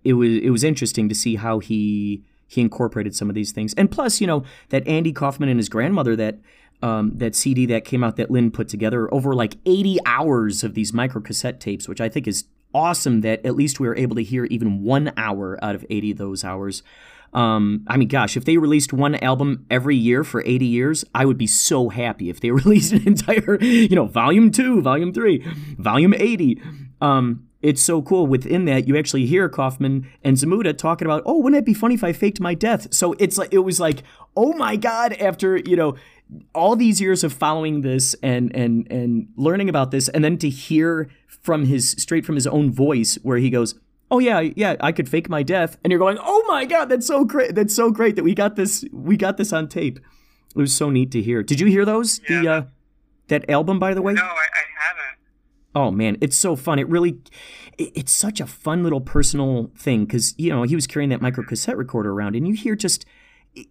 [0.04, 3.74] it was it was interesting to see how he he incorporated some of these things,
[3.76, 6.40] and plus, you know, that Andy Kaufman and his grandmother that
[6.84, 10.74] um, that CD that came out that Lynn put together over like 80 hours of
[10.74, 12.44] these micro cassette tapes, which I think is
[12.74, 13.22] awesome.
[13.22, 16.18] That at least we were able to hear even one hour out of 80 of
[16.18, 16.84] those hours.
[17.32, 21.26] Um, I mean, gosh, if they released one album every year for 80 years, I
[21.26, 25.40] would be so happy if they released an entire, you know, volume two, volume three,
[25.78, 26.62] volume 80.
[27.02, 28.28] Um, it's so cool.
[28.28, 31.96] Within that, you actually hear Kaufman and Zmuda talking about, oh, wouldn't it be funny
[31.96, 32.94] if I faked my death?
[32.94, 34.04] So it's like, it was like,
[34.36, 35.96] oh my God, after, you know,
[36.54, 40.50] all these years of following this and, and, and learning about this, and then to
[40.50, 43.76] hear from his, straight from his own voice, where he goes,
[44.12, 45.78] oh yeah, yeah, I could fake my death.
[45.84, 47.56] And you're going, oh my God, that's so great.
[47.56, 50.00] That's so great that we got this, we got this on tape.
[50.56, 51.42] It was so neat to hear.
[51.42, 52.22] Did you hear those?
[52.30, 52.42] Yeah.
[52.42, 52.62] The, uh,
[53.30, 54.14] that album, by the way?
[54.14, 55.18] No, I, I haven't.
[55.76, 56.78] Oh man, it's so fun.
[56.78, 57.20] It really,
[57.78, 61.44] it's such a fun little personal thing because you know he was carrying that micro
[61.44, 63.06] cassette recorder around, and you hear just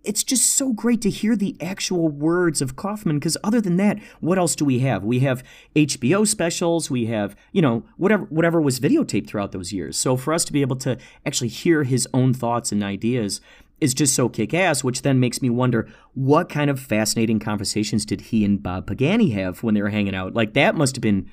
[0.05, 3.99] it's just so great to hear the actual words of Kaufman because other than that,
[4.21, 5.03] what else do we have?
[5.03, 5.43] We have
[5.75, 9.97] HBO specials, we have, you know, whatever whatever was videotaped throughout those years.
[9.99, 13.41] So for us to be able to actually hear his own thoughts and ideas
[13.81, 18.05] is just so kick ass, which then makes me wonder what kind of fascinating conversations
[18.05, 20.33] did he and Bob Pagani have when they were hanging out?
[20.35, 21.29] Like that must have been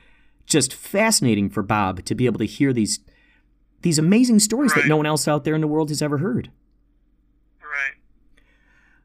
[0.47, 2.99] just fascinating for Bob to be able to hear these
[3.81, 4.81] these amazing stories Right.
[4.81, 6.49] that no one else out there in the world has ever heard.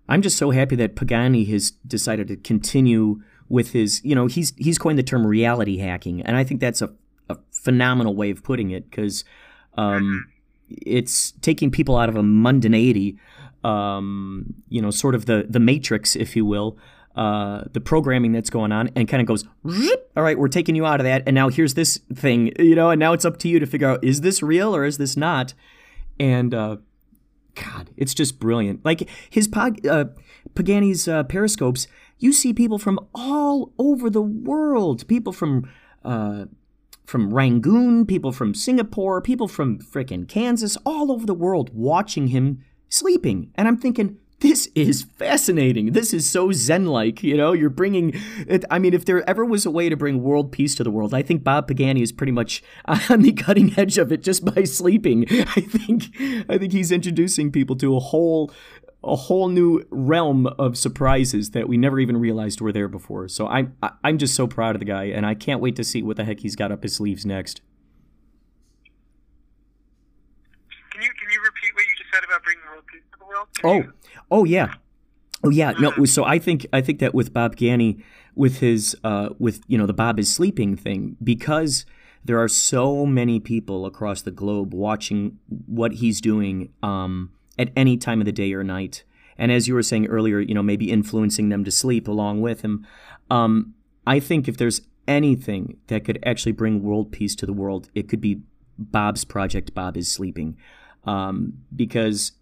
[0.09, 4.53] I'm just so happy that Pagani has decided to continue with his, you know, he's
[4.57, 6.93] he's coined the term reality hacking, and I think that's a,
[7.29, 9.25] a phenomenal way of putting it because
[9.77, 10.27] um,
[10.69, 13.19] it's taking people out of a mundanity,
[13.63, 16.77] um, you know, sort of the the matrix, if you will,
[17.17, 19.45] uh, the programming that's going on, and kind of goes,
[20.17, 22.91] all right, we're taking you out of that, and now here's this thing, you know,
[22.91, 25.17] and now it's up to you to figure out is this real or is this
[25.17, 25.55] not,
[26.19, 26.77] and uh,
[27.55, 28.85] God, it's just brilliant.
[28.85, 30.05] Like his uh,
[30.55, 31.87] Pagani's uh, periscopes,
[32.19, 35.07] you see people from all over the world.
[35.09, 35.71] People from
[36.05, 36.47] uh,
[37.05, 42.65] from Rangoon, people from Singapore, people from frickin' Kansas, all over the world watching him
[42.89, 43.51] sleeping.
[43.55, 45.93] And I'm thinking, this is fascinating.
[45.93, 47.53] This is so Zen like, you know?
[47.53, 48.13] You're bringing
[48.47, 48.65] it.
[48.71, 51.15] I mean, if there ever was a way to bring world peace to the world,
[51.15, 54.65] I think Bob Pagani is pretty much on the cutting edge of it just by
[54.65, 55.25] sleeping.
[55.31, 56.11] I think
[56.49, 58.51] I think he's introducing people to a whole
[59.03, 63.29] a whole new realm of surprises that we never even realized were there before.
[63.29, 65.85] So I'm I- I'm just so proud of the guy, and I can't wait to
[65.85, 67.61] see what the heck he's got up his sleeves next.
[70.93, 73.25] Can you can you repeat what you just said about bringing world peace to the
[73.27, 73.47] world?
[73.57, 73.93] Can Oh, you-
[74.35, 74.75] oh yeah,
[75.45, 75.73] oh yeah.
[75.79, 78.05] No, so I think I think that with Bob Gani,
[78.35, 81.87] with his uh, with you know the Bob is sleeping thing, because
[82.25, 87.97] there are so many people across the globe watching what he's doing um, at any
[87.97, 89.05] time of the day or night,
[89.39, 92.63] and as you were saying earlier, you know maybe influencing them to sleep along with
[92.63, 92.85] him.
[93.31, 93.75] Um,
[94.07, 98.09] I think if there's anything that could actually bring world peace to the world, it
[98.09, 98.41] could be
[98.79, 99.75] Bob's project.
[99.75, 100.57] Bob is sleeping,
[101.05, 102.33] um, because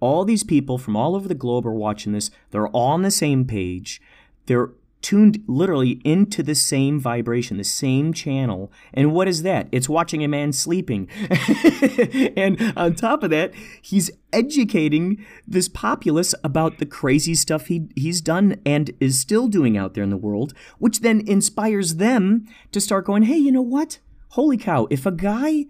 [0.00, 2.30] all these people from all over the globe are watching this.
[2.50, 4.00] They're all on the same page.
[4.46, 4.70] They're
[5.02, 8.70] tuned literally into the same vibration, the same channel.
[8.92, 9.68] And what is that?
[9.72, 11.08] It's watching a man sleeping.
[12.36, 18.20] and on top of that, he's educating this populace about the crazy stuff he, he's
[18.20, 22.80] done and is still doing out there in the world, which then inspires them to
[22.80, 23.98] start going, hey, you know what?
[24.30, 25.66] Holy cow, if a guy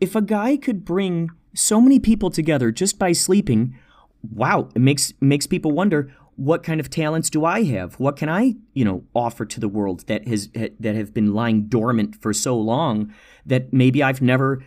[0.00, 3.76] if a guy could bring so many people together just by sleeping,
[4.22, 7.94] wow, it makes makes people wonder what kind of talents do I have?
[7.94, 11.66] What can I, you know, offer to the world that has that have been lying
[11.66, 13.12] dormant for so long
[13.46, 14.64] that maybe I've never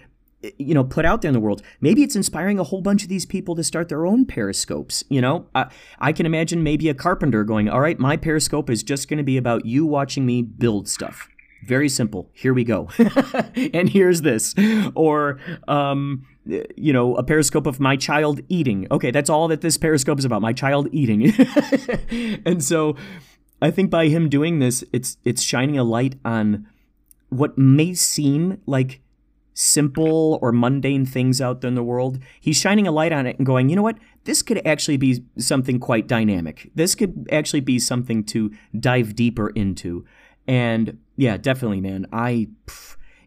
[0.60, 1.64] you know put out there in the world?
[1.82, 5.22] Maybe it's inspiring a whole bunch of these people to start their own periscopes you
[5.22, 5.48] know?
[5.56, 9.18] I, I can imagine maybe a carpenter going all right my periscope is just going
[9.18, 11.30] to be about you watching me build stuff
[11.66, 12.30] very simple.
[12.34, 12.90] Here we go.
[13.74, 14.54] and here's this.
[14.96, 18.88] Or, um, you know, a periscope of my child eating.
[18.92, 21.34] Okay, that's all that this periscope is about my child eating.
[22.46, 22.96] and so
[23.62, 26.68] I think by him doing this, it's it's shining a light on
[27.30, 29.02] what may seem like
[29.56, 32.20] simple or mundane things out there in the world.
[32.40, 33.98] He's shining a light on it and going, you know what?
[34.26, 36.70] This could actually be something quite dynamic.
[36.76, 40.06] This could actually be something to dive deeper into.
[40.48, 42.08] And yeah, definitely, man.
[42.12, 42.50] I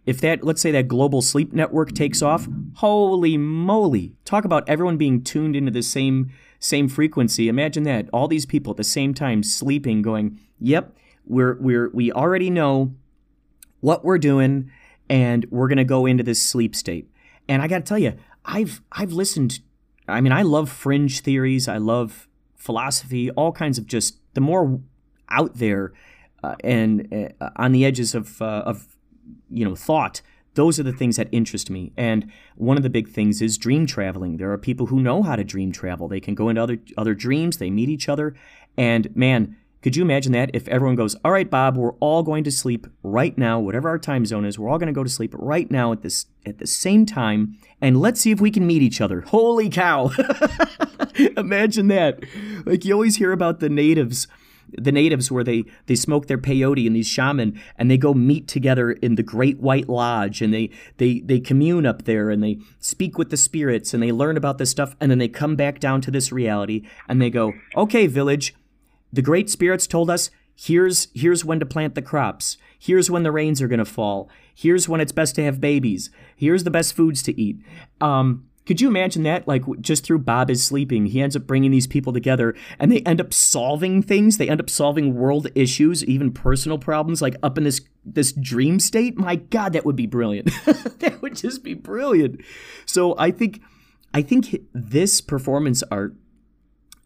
[0.07, 4.15] if that let's say that global sleep network takes off, holy moly.
[4.25, 7.49] Talk about everyone being tuned into the same same frequency.
[7.49, 8.09] Imagine that.
[8.13, 12.95] All these people at the same time sleeping going, "Yep, we're we're we already know
[13.81, 14.71] what we're doing
[15.09, 17.11] and we're going to go into this sleep state."
[17.49, 18.15] And I got to tell you,
[18.45, 19.61] I've I've listened
[20.09, 21.69] I mean, I love fringe theories.
[21.69, 24.81] I love philosophy, all kinds of just the more
[25.29, 25.93] out there
[26.43, 28.97] uh, and uh, on the edges of uh, of
[29.51, 30.23] you know thought.
[30.55, 31.93] Those are the things that interest me.
[31.97, 34.39] And one of the big things is dream traveling.
[34.39, 36.09] There are people who know how to dream travel.
[36.09, 37.59] They can go into other other dreams.
[37.59, 38.35] They meet each other.
[38.77, 42.43] And man, could you imagine that if everyone goes, "All right, Bob, we're all going
[42.45, 44.59] to sleep right now, whatever our time zone is.
[44.59, 47.57] We're all going to go to sleep right now at this at the same time,
[47.81, 50.11] and let's see if we can meet each other." Holy cow!
[51.37, 52.25] imagine that.
[52.67, 54.27] Like you always hear about the natives
[54.77, 58.47] the natives where they they smoke their peyote and these shaman and they go meet
[58.47, 62.59] together in the great white lodge and they they they commune up there and they
[62.81, 65.81] speak with the spirits and they learn about this stuff and then they come back
[65.81, 68.55] down to this reality and they go okay village
[69.13, 72.57] the great spirits told us here's here's when to plant the crops.
[72.79, 74.29] Here's when the rains are going to fall.
[74.55, 76.11] Here's when it's best to have babies.
[76.37, 77.59] Here's the best foods to eat.
[78.01, 79.49] Um Could you imagine that?
[79.49, 83.01] Like just through Bob is sleeping, he ends up bringing these people together, and they
[83.01, 84.37] end up solving things.
[84.37, 88.79] They end up solving world issues, even personal problems, like up in this this dream
[88.79, 89.17] state.
[89.17, 90.51] My God, that would be brilliant.
[90.99, 92.43] that would just be brilliant.
[92.85, 93.63] So I think,
[94.13, 96.15] I think this performance art,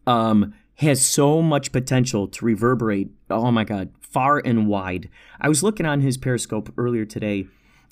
[0.05, 3.09] um, has so much potential to reverberate.
[3.29, 5.07] Oh my God, far and wide.
[5.39, 7.47] I was looking on his Periscope earlier today,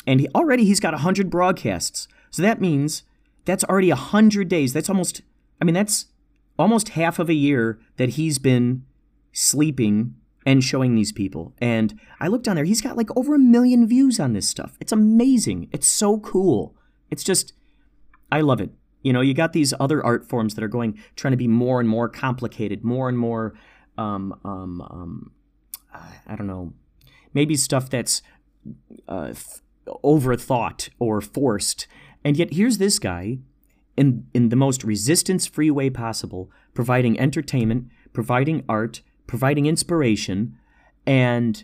[0.05, 2.09] and he, already he's got hundred broadcasts.
[2.31, 3.03] So that means
[3.45, 4.73] that's already 100 days.
[4.73, 5.21] That's almost,
[5.61, 6.05] I mean, that's
[6.57, 8.85] almost half of a year that he's been
[9.31, 10.15] sleeping
[10.45, 11.53] and showing these people.
[11.59, 14.77] And I looked on there, he's got like over a million views on this stuff.
[14.79, 15.69] It's amazing.
[15.71, 16.75] It's so cool.
[17.09, 17.53] It's just,
[18.31, 18.71] I love it.
[19.03, 21.79] You know, you got these other art forms that are going, trying to be more
[21.79, 23.53] and more complicated, more and more,
[23.97, 25.31] um, um, um,
[25.93, 26.73] I don't know,
[27.33, 28.21] maybe stuff that's
[29.07, 31.87] uh, th- overthought or forced.
[32.23, 33.39] And yet here's this guy
[33.97, 40.57] in in the most resistance-free way possible, providing entertainment, providing art, providing inspiration,
[41.05, 41.63] and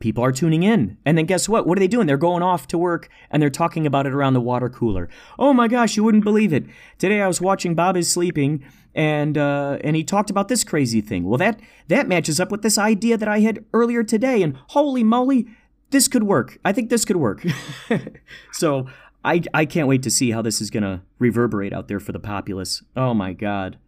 [0.00, 0.96] people are tuning in.
[1.04, 1.66] And then guess what?
[1.66, 2.06] What are they doing?
[2.06, 5.08] They're going off to work and they're talking about it around the water cooler.
[5.38, 6.66] Oh my gosh, you wouldn't believe it.
[6.98, 11.00] Today I was watching Bob is sleeping and uh, and he talked about this crazy
[11.00, 11.24] thing.
[11.24, 14.42] Well, that that matches up with this idea that I had earlier today.
[14.42, 15.46] And holy moly,
[15.90, 16.58] this could work.
[16.64, 17.44] I think this could work.
[18.52, 18.86] so
[19.24, 22.12] I, I can't wait to see how this is going to reverberate out there for
[22.12, 22.82] the populace.
[22.96, 23.78] Oh my God.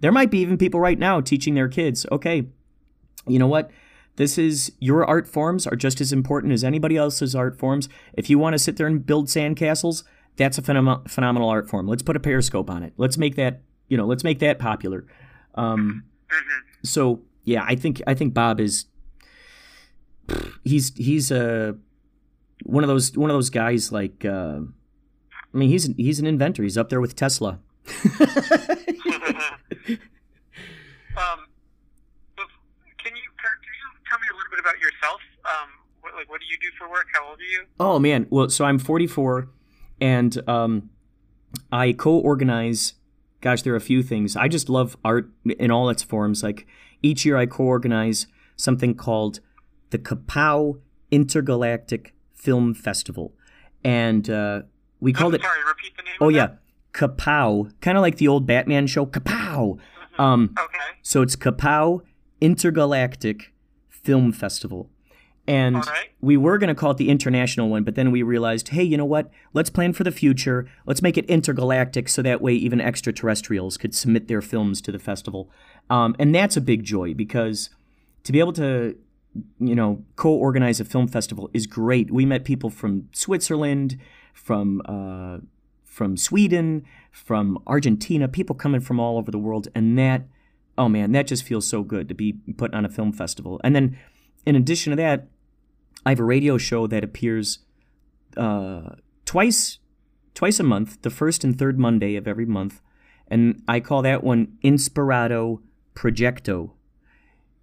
[0.00, 2.46] There might be even people right now teaching their kids, okay,
[3.26, 3.70] you know what?
[4.16, 7.88] This is your art forms are just as important as anybody else's art forms.
[8.12, 10.04] If you want to sit there and build sandcastles,
[10.36, 11.88] that's a phenom- phenomenal art form.
[11.88, 12.92] Let's put a periscope on it.
[12.96, 15.06] Let's make that, you know, let's make that popular.
[15.54, 16.04] Um,
[16.82, 18.86] so yeah, I think I think Bob is
[20.64, 21.76] he's he's a
[22.64, 26.62] one of those one of those guys like uh, I mean he's he's an inventor.
[26.62, 27.60] He's up there with Tesla.
[27.86, 28.08] um,
[32.98, 35.20] can you can you tell me a little bit about yourself?
[35.44, 35.68] Um,
[36.00, 37.06] what, like what do you do for work?
[37.12, 37.64] How old are you?
[37.78, 39.48] Oh man, well so I'm 44,
[40.00, 40.90] and um,
[41.70, 42.94] I co-organize.
[43.42, 44.36] Gosh, there are a few things.
[44.36, 46.42] I just love art in all its forms.
[46.42, 46.66] Like
[47.02, 49.40] each year, I co-organize something called
[49.90, 53.32] the Kapow Intergalactic Film Festival,
[53.82, 54.62] and uh,
[55.00, 55.42] we called I'm it.
[55.42, 56.14] Sorry, repeat the name.
[56.20, 56.48] Oh yeah?
[56.92, 59.78] Kapow, kind of like the old Batman show, Kapow.
[60.16, 60.78] Um, Okay.
[61.02, 62.02] so it's Kapow
[62.40, 63.52] Intergalactic
[63.88, 64.90] Film Festival.
[65.46, 66.10] And right.
[66.20, 68.96] we were going to call it the international one, but then we realized, hey, you
[68.96, 69.30] know what?
[69.52, 70.66] Let's plan for the future.
[70.86, 74.98] Let's make it intergalactic so that way even extraterrestrials could submit their films to the
[74.98, 75.50] festival.
[75.90, 77.70] Um, and that's a big joy because
[78.22, 78.96] to be able to,
[79.58, 82.10] you know, co-organize a film festival is great.
[82.10, 83.98] We met people from Switzerland,
[84.32, 85.38] from uh,
[85.84, 90.24] from Sweden, from Argentina, people coming from all over the world, and that,
[90.76, 93.60] oh man, that just feels so good to be put on a film festival.
[93.62, 93.96] And then,
[94.44, 95.28] in addition to that,
[96.04, 97.60] I have a radio show that appears
[98.36, 99.78] uh, twice
[100.34, 102.80] twice a month, the first and third Monday of every month,
[103.28, 105.60] and I call that one Inspirado
[105.94, 106.72] Projecto,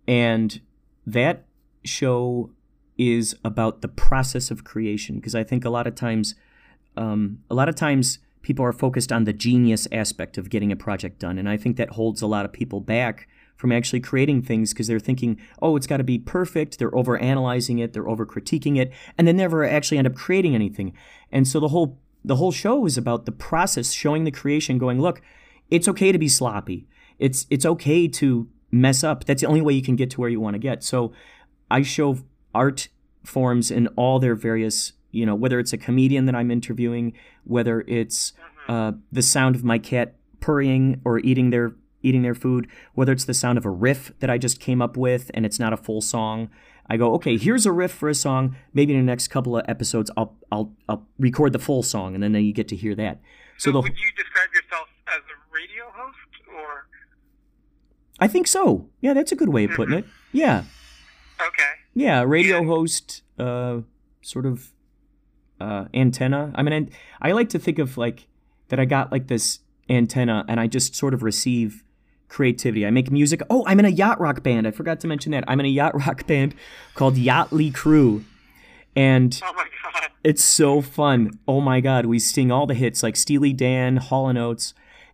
[0.08, 0.62] and
[1.06, 1.46] that
[1.84, 2.52] show
[2.98, 6.36] is about the process of creation because I think a lot of times,
[6.96, 10.76] um, a lot of times people are focused on the genius aspect of getting a
[10.76, 14.42] project done, and I think that holds a lot of people back from actually creating
[14.42, 16.80] things because they're thinking, oh, it's got to be perfect.
[16.80, 20.56] They're over analyzing it, they're over critiquing it, and they never actually end up creating
[20.56, 20.94] anything.
[21.32, 25.00] And so the whole the whole show is about the process, showing the creation, going,
[25.00, 25.22] look,
[25.70, 26.88] it's okay to be sloppy.
[27.20, 29.26] It's it's okay to mess up.
[29.26, 30.84] That's the only way you can get to where you want to get.
[30.84, 31.14] So
[31.72, 32.20] I show
[32.54, 32.90] art
[33.24, 37.14] forms in all their various, you know, whether it's a comedian that I'm interviewing,
[37.44, 38.34] whether it's
[38.68, 43.26] uh, the sound of my cat purring or eating their eating their food, whether it's
[43.26, 45.78] the sound of a riff that I just came up with and it's not a
[45.78, 46.50] full song.
[46.90, 48.56] I go, okay, here's a riff for a song.
[48.74, 52.24] Maybe in the next couple of episodes, I'll I'll I'll record the full song, and
[52.24, 53.22] then you get to hear that.
[53.58, 56.18] So So the would you describe yourself as a radio host
[56.54, 56.88] or?
[58.20, 58.90] I think so.
[59.00, 60.06] Yeah, that's a good way of putting it.
[60.34, 60.64] Yeah,
[61.48, 61.64] Okay.
[61.94, 63.80] yeah, radio host, uh,
[64.22, 64.72] sort of
[65.60, 66.52] uh, antenna.
[66.56, 68.28] I mean, I, I like to think of like
[68.70, 68.80] that.
[68.80, 71.84] I got like this antenna, and I just sort of receive
[72.30, 72.86] creativity.
[72.86, 73.42] I make music.
[73.50, 74.68] Oh, I'm in a yacht rock band.
[74.68, 75.44] I forgot to mention that.
[75.48, 76.56] I'm in a yacht rock band
[76.96, 78.24] called Yachtly Crew,
[78.96, 79.54] and Oh
[80.24, 81.40] it's so fun.
[81.48, 84.74] Oh my god, we sing all the hits like Steely Dan, Hall and Oates,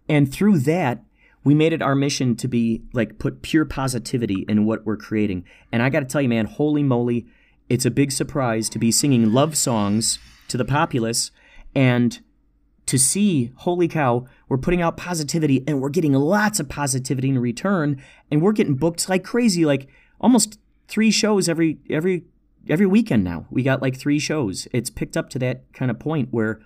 [0.09, 1.03] and through that,
[1.47, 5.45] we made it our mission to be like put pure positivity in what we're creating.
[5.71, 7.25] And I got to tell you, man, holy moly,
[7.69, 10.19] it's a big surprise to be singing love songs
[10.49, 11.31] to the populace
[11.73, 12.19] and
[12.87, 17.39] to see, holy cow, we're putting out positivity and we're getting lots of positivity in
[17.39, 19.87] return, and we're getting booked like crazy, like
[20.19, 22.25] almost three shows every every
[22.67, 23.45] every weekend now.
[23.49, 24.67] We got like three shows.
[24.73, 26.59] It's picked up to that kind of point where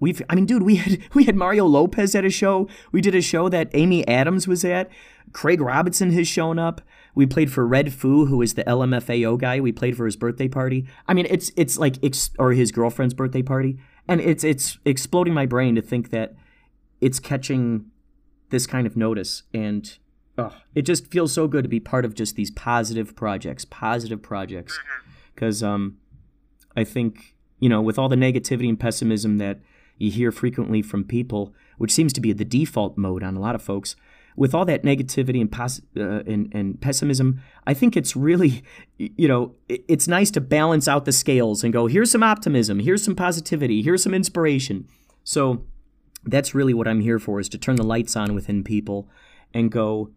[0.00, 2.68] we've I mean, dude, we had we had Mario Lopez at a show.
[2.90, 4.90] We did a show that Amy Adams was at.
[5.32, 6.80] Craig Robinson has shown up.
[7.14, 9.60] We played for Red Foo, who is the LMFAO guy.
[9.60, 10.86] We played for his birthday party.
[11.06, 11.96] I mean, it's it's like
[12.38, 13.78] or his girlfriend's birthday party,
[14.08, 16.34] and it's it's exploding my brain to think that
[17.00, 17.86] it's catching
[18.50, 19.98] this kind of notice, and
[20.38, 24.22] oh, it just feels so good to be part of just these positive projects, positive
[24.22, 24.78] projects,
[25.34, 25.98] because um,
[26.76, 29.60] I think you know with all the negativity and pessimism that
[30.00, 33.54] you hear frequently from people, which seems to be the default mode on a lot
[33.54, 33.96] of folks
[34.36, 38.62] with all that negativity and, pos- uh, and, and pessimism, I think it's really,
[38.96, 43.04] you know, it's nice to balance out the scales and go, here's some optimism, here's
[43.04, 44.88] some positivity, here's some inspiration.
[45.24, 45.66] So
[46.24, 49.08] that's really what I'm here for is to turn the lights on within people
[49.52, 50.10] and go,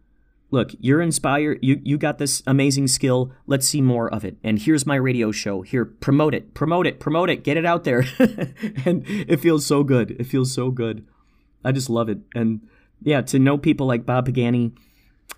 [0.53, 4.37] look, you're inspired, you, you got this amazing skill, let's see more of it.
[4.43, 5.63] And here's my radio show.
[5.63, 8.05] Here, promote it, promote it, promote it, get it out there.
[8.85, 10.11] and it feels so good.
[10.11, 11.07] It feels so good.
[11.65, 12.19] I just love it.
[12.35, 12.61] And
[13.01, 14.73] yeah, to know people like Bob Pagani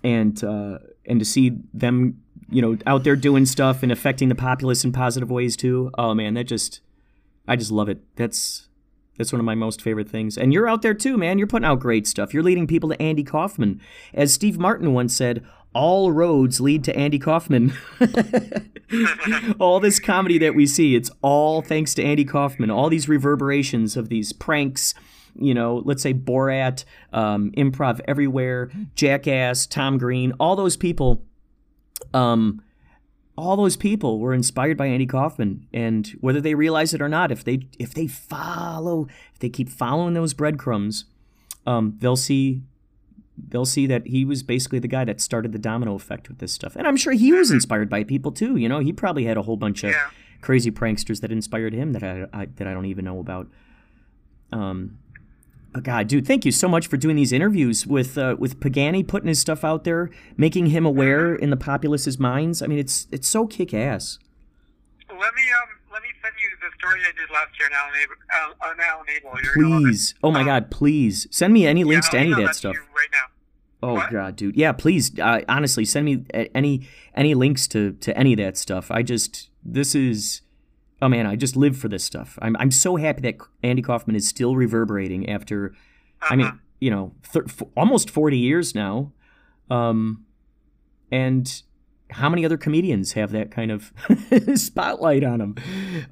[0.04, 4.34] and uh, and to see them, you know, out there doing stuff and affecting the
[4.34, 5.90] populace in positive ways too.
[5.96, 6.80] Oh man, that just
[7.48, 8.02] I just love it.
[8.16, 8.65] That's
[9.16, 10.36] that's one of my most favorite things.
[10.36, 11.38] And you're out there too, man.
[11.38, 12.32] You're putting out great stuff.
[12.32, 13.80] You're leading people to Andy Kaufman.
[14.14, 15.44] As Steve Martin once said,
[15.74, 17.72] all roads lead to Andy Kaufman.
[19.58, 22.70] all this comedy that we see, it's all thanks to Andy Kaufman.
[22.70, 24.94] All these reverberations of these pranks
[25.38, 31.24] you know, let's say Borat, um, Improv Everywhere, Jackass, Tom Green, all those people,
[32.14, 32.62] um,
[33.36, 37.30] all those people were inspired by Andy Kaufman, and whether they realize it or not,
[37.30, 41.04] if they if they follow, if they keep following those breadcrumbs,
[41.66, 42.62] um, they'll see
[43.36, 46.52] they'll see that he was basically the guy that started the domino effect with this
[46.52, 46.74] stuff.
[46.76, 48.56] And I'm sure he was inspired by people too.
[48.56, 50.08] You know, he probably had a whole bunch of yeah.
[50.40, 53.48] crazy pranksters that inspired him that I, I, that I don't even know about.
[54.52, 54.98] Um,
[55.74, 59.02] Oh, God, dude, thank you so much for doing these interviews with uh, with Pagani,
[59.02, 62.62] putting his stuff out there, making him aware in the populace's minds.
[62.62, 64.18] I mean, it's it's so kick ass.
[65.08, 67.94] Let me um let me send you the story I did last year on Alan
[68.02, 68.16] Abel.
[68.64, 69.82] On Alan Abel.
[69.82, 72.56] Please, oh my um, God, please send me any links yeah, to any of that
[72.56, 72.76] stuff.
[72.94, 73.26] right now.
[73.82, 74.10] Oh what?
[74.10, 78.38] God, dude, yeah, please, uh, honestly, send me any any links to to any of
[78.38, 78.90] that stuff.
[78.90, 80.40] I just this is
[81.02, 82.38] oh man, I just live for this stuff.
[82.42, 85.74] I'm I'm so happy that Andy Kaufman is still reverberating after,
[86.22, 86.34] uh-huh.
[86.34, 86.56] I mean, uh-huh.
[86.80, 89.12] you know, thir- f- almost forty years now,
[89.70, 90.24] um,
[91.10, 91.62] and
[92.10, 93.92] how many other comedians have that kind of
[94.54, 95.56] spotlight on them?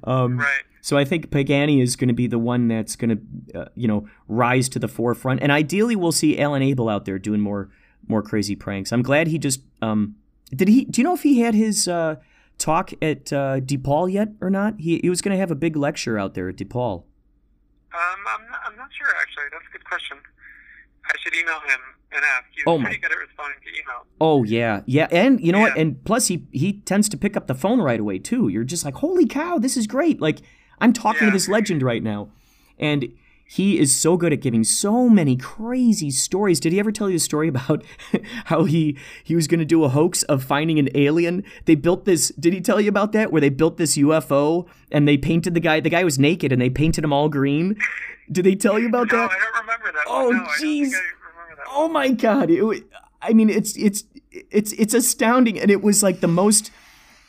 [0.03, 0.63] Um, right.
[0.81, 3.87] So I think Pagani is going to be the one that's going to, uh, you
[3.87, 7.69] know, rise to the forefront, and ideally we'll see Alan Abel out there doing more
[8.07, 8.91] more crazy pranks.
[8.91, 10.15] I'm glad he just um,
[10.51, 10.85] did he.
[10.85, 12.17] Do you know if he had his uh,
[12.57, 14.75] talk at uh, DePaul yet or not?
[14.79, 17.03] He he was going to have a big lecture out there at DePaul.
[17.93, 19.45] Um, I'm not, I'm not sure actually.
[19.51, 20.17] That's a good question.
[21.05, 21.79] I should email him
[22.11, 22.45] and ask.
[22.53, 22.95] He's oh my.
[22.95, 24.05] good at responding to email.
[24.19, 25.69] Oh yeah, yeah, and you know yeah.
[25.69, 25.77] what?
[25.77, 28.47] And plus, he he tends to pick up the phone right away too.
[28.47, 30.19] You're just like, holy cow, this is great!
[30.19, 30.39] Like
[30.79, 31.29] I'm talking yeah.
[31.29, 32.29] to this legend right now,
[32.79, 33.07] and
[33.47, 36.59] he is so good at giving so many crazy stories.
[36.59, 37.83] Did he ever tell you a story about
[38.45, 41.43] how he he was going to do a hoax of finding an alien?
[41.65, 42.29] They built this.
[42.39, 43.31] Did he tell you about that?
[43.31, 45.79] Where they built this UFO and they painted the guy.
[45.79, 47.77] The guy was naked and they painted him all green.
[48.31, 49.15] Did they tell you about that?
[49.15, 49.31] no, that?
[49.31, 50.05] I don't remember that.
[50.07, 50.91] Oh jeez.
[50.91, 50.99] No,
[51.69, 52.49] oh my god.
[52.49, 52.83] It,
[53.21, 56.71] I mean, it's it's it's it's astounding, and it was like the most.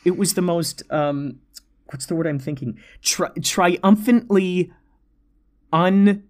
[0.03, 0.81] It was the most.
[0.91, 1.39] Um,
[1.91, 2.79] what's the word I'm thinking?
[3.03, 4.71] Tri- triumphantly
[5.71, 6.23] un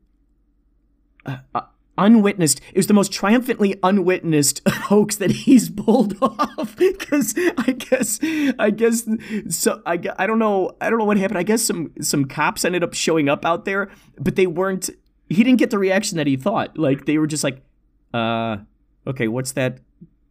[1.26, 1.62] uh, uh,
[1.98, 2.62] unwitnessed.
[2.70, 6.76] It was the most triumphantly unwitnessed hoax that he's pulled off.
[6.76, 8.20] Because I guess,
[8.60, 9.08] I guess,
[9.50, 11.40] so I, I don't know, I don't know what happened.
[11.40, 14.90] I guess some some cops ended up showing up out there, but they weren't.
[15.30, 16.78] He didn't get the reaction that he thought.
[16.78, 17.62] Like they were just like,
[18.14, 18.58] uh,
[19.06, 19.80] okay, what's that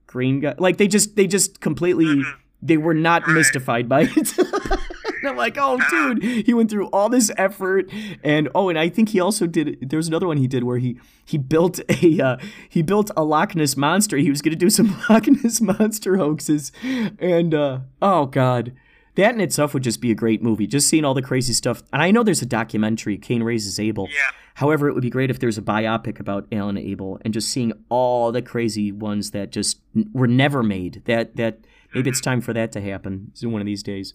[0.06, 0.54] green guy?
[0.58, 2.22] Like they just they just completely
[2.62, 4.32] they were not mystified by it.
[5.26, 7.90] And I'm like, oh, dude, he went through all this effort,
[8.22, 9.90] and oh, and I think he also did.
[9.90, 12.36] There was another one he did where he he built a uh,
[12.68, 14.16] he built a Loch Ness monster.
[14.16, 16.70] He was going to do some Loch Ness monster hoaxes,
[17.18, 18.72] and uh, oh god.
[19.16, 20.66] That in itself would just be a great movie.
[20.66, 21.82] Just seeing all the crazy stuff.
[21.90, 24.08] And I know there's a documentary, Cain Raises Abel.
[24.10, 24.28] Yeah.
[24.56, 27.72] However, it would be great if there's a biopic about Alan Abel and just seeing
[27.88, 29.80] all the crazy ones that just
[30.12, 31.00] were never made.
[31.06, 31.60] That that
[31.94, 34.12] maybe it's time for that to happen one of these days.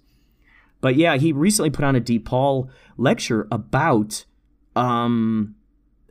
[0.82, 4.26] But yeah, he recently put on a DePaul lecture about
[4.76, 5.56] um,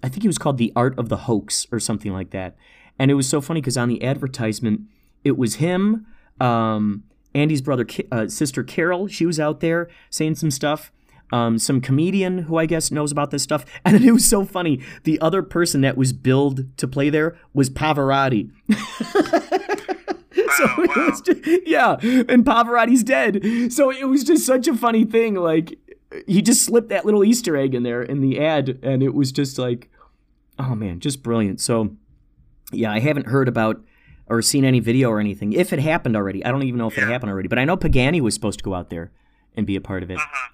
[0.03, 2.57] I think it was called The Art of the Hoax or something like that.
[2.99, 4.83] And it was so funny because on the advertisement,
[5.25, 6.07] it was him,
[6.41, 7.05] um,
[7.35, 9.07] Andy's brother, uh, sister Carol.
[9.07, 10.93] She was out there saying some stuff.
[11.33, 13.65] Um, some comedian who I guess knows about this stuff.
[13.85, 14.83] And it was so funny.
[15.05, 18.51] The other person that was billed to play there was Pavarotti.
[20.57, 21.07] so Wow, it wow.
[21.11, 23.73] was just, yeah, and Pavarotti's dead.
[23.73, 25.35] So it was just such a funny thing.
[25.35, 25.79] Like
[26.27, 29.33] he just slipped that little Easter egg in there in the ad, and it was
[29.33, 29.91] just like,
[30.59, 31.61] oh man, just brilliant.
[31.61, 31.97] So
[32.73, 33.83] yeah, I haven't heard about
[34.27, 35.53] or seen any video or anything.
[35.53, 37.49] If it happened already, I don't even know if it happened already.
[37.49, 39.11] But I know Pagani was supposed to go out there
[39.57, 40.19] and be a part of it.
[40.19, 40.49] Uh-huh.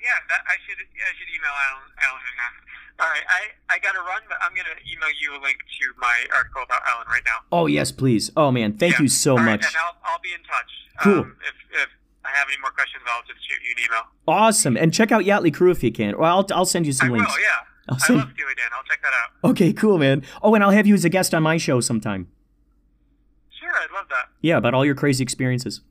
[0.00, 2.65] Yeah, that, I should I should email Alan, Alan and ask.
[2.98, 5.58] All right, I, I got to run, but I'm going to email you a link
[5.58, 7.44] to my article about Alan right now.
[7.52, 8.30] Oh yes, please.
[8.36, 9.02] Oh man, thank Yeah.
[9.02, 9.66] you so All right, much.
[9.66, 10.70] and I'll, I'll be in touch.
[11.02, 11.20] Cool.
[11.20, 11.88] Um, if, if
[12.24, 14.02] I have any more questions, I'll just shoot you an email.
[14.26, 14.76] Awesome.
[14.78, 16.14] And check out Yachtly Crew if you can.
[16.14, 17.32] Or I'll I'll send you some I links.
[17.34, 17.48] will, yeah.
[17.90, 18.66] I'll I love Steely Dan.
[18.74, 19.50] I'll check that out.
[19.50, 20.22] Okay, cool, man.
[20.42, 22.28] Oh, and I'll have you as a guest on my show sometime.
[23.60, 24.28] Sure, I'd love that.
[24.40, 25.82] Yeah, about all your crazy experiences.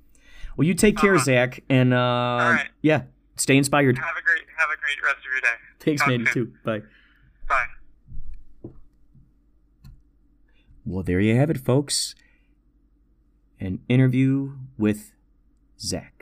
[0.58, 1.24] Well, you take care, Uh-huh.
[1.24, 2.68] Zach, and uh, right.
[2.82, 3.04] yeah,
[3.36, 3.98] stay inspired.
[4.00, 5.58] Have a great have a great rest of your day.
[5.80, 6.20] Thanks, Talk man.
[6.22, 6.54] You too.
[6.64, 6.82] Bye.
[10.86, 12.14] Well, there you have it, folks.
[13.60, 15.14] An interview with
[15.80, 16.15] Zach.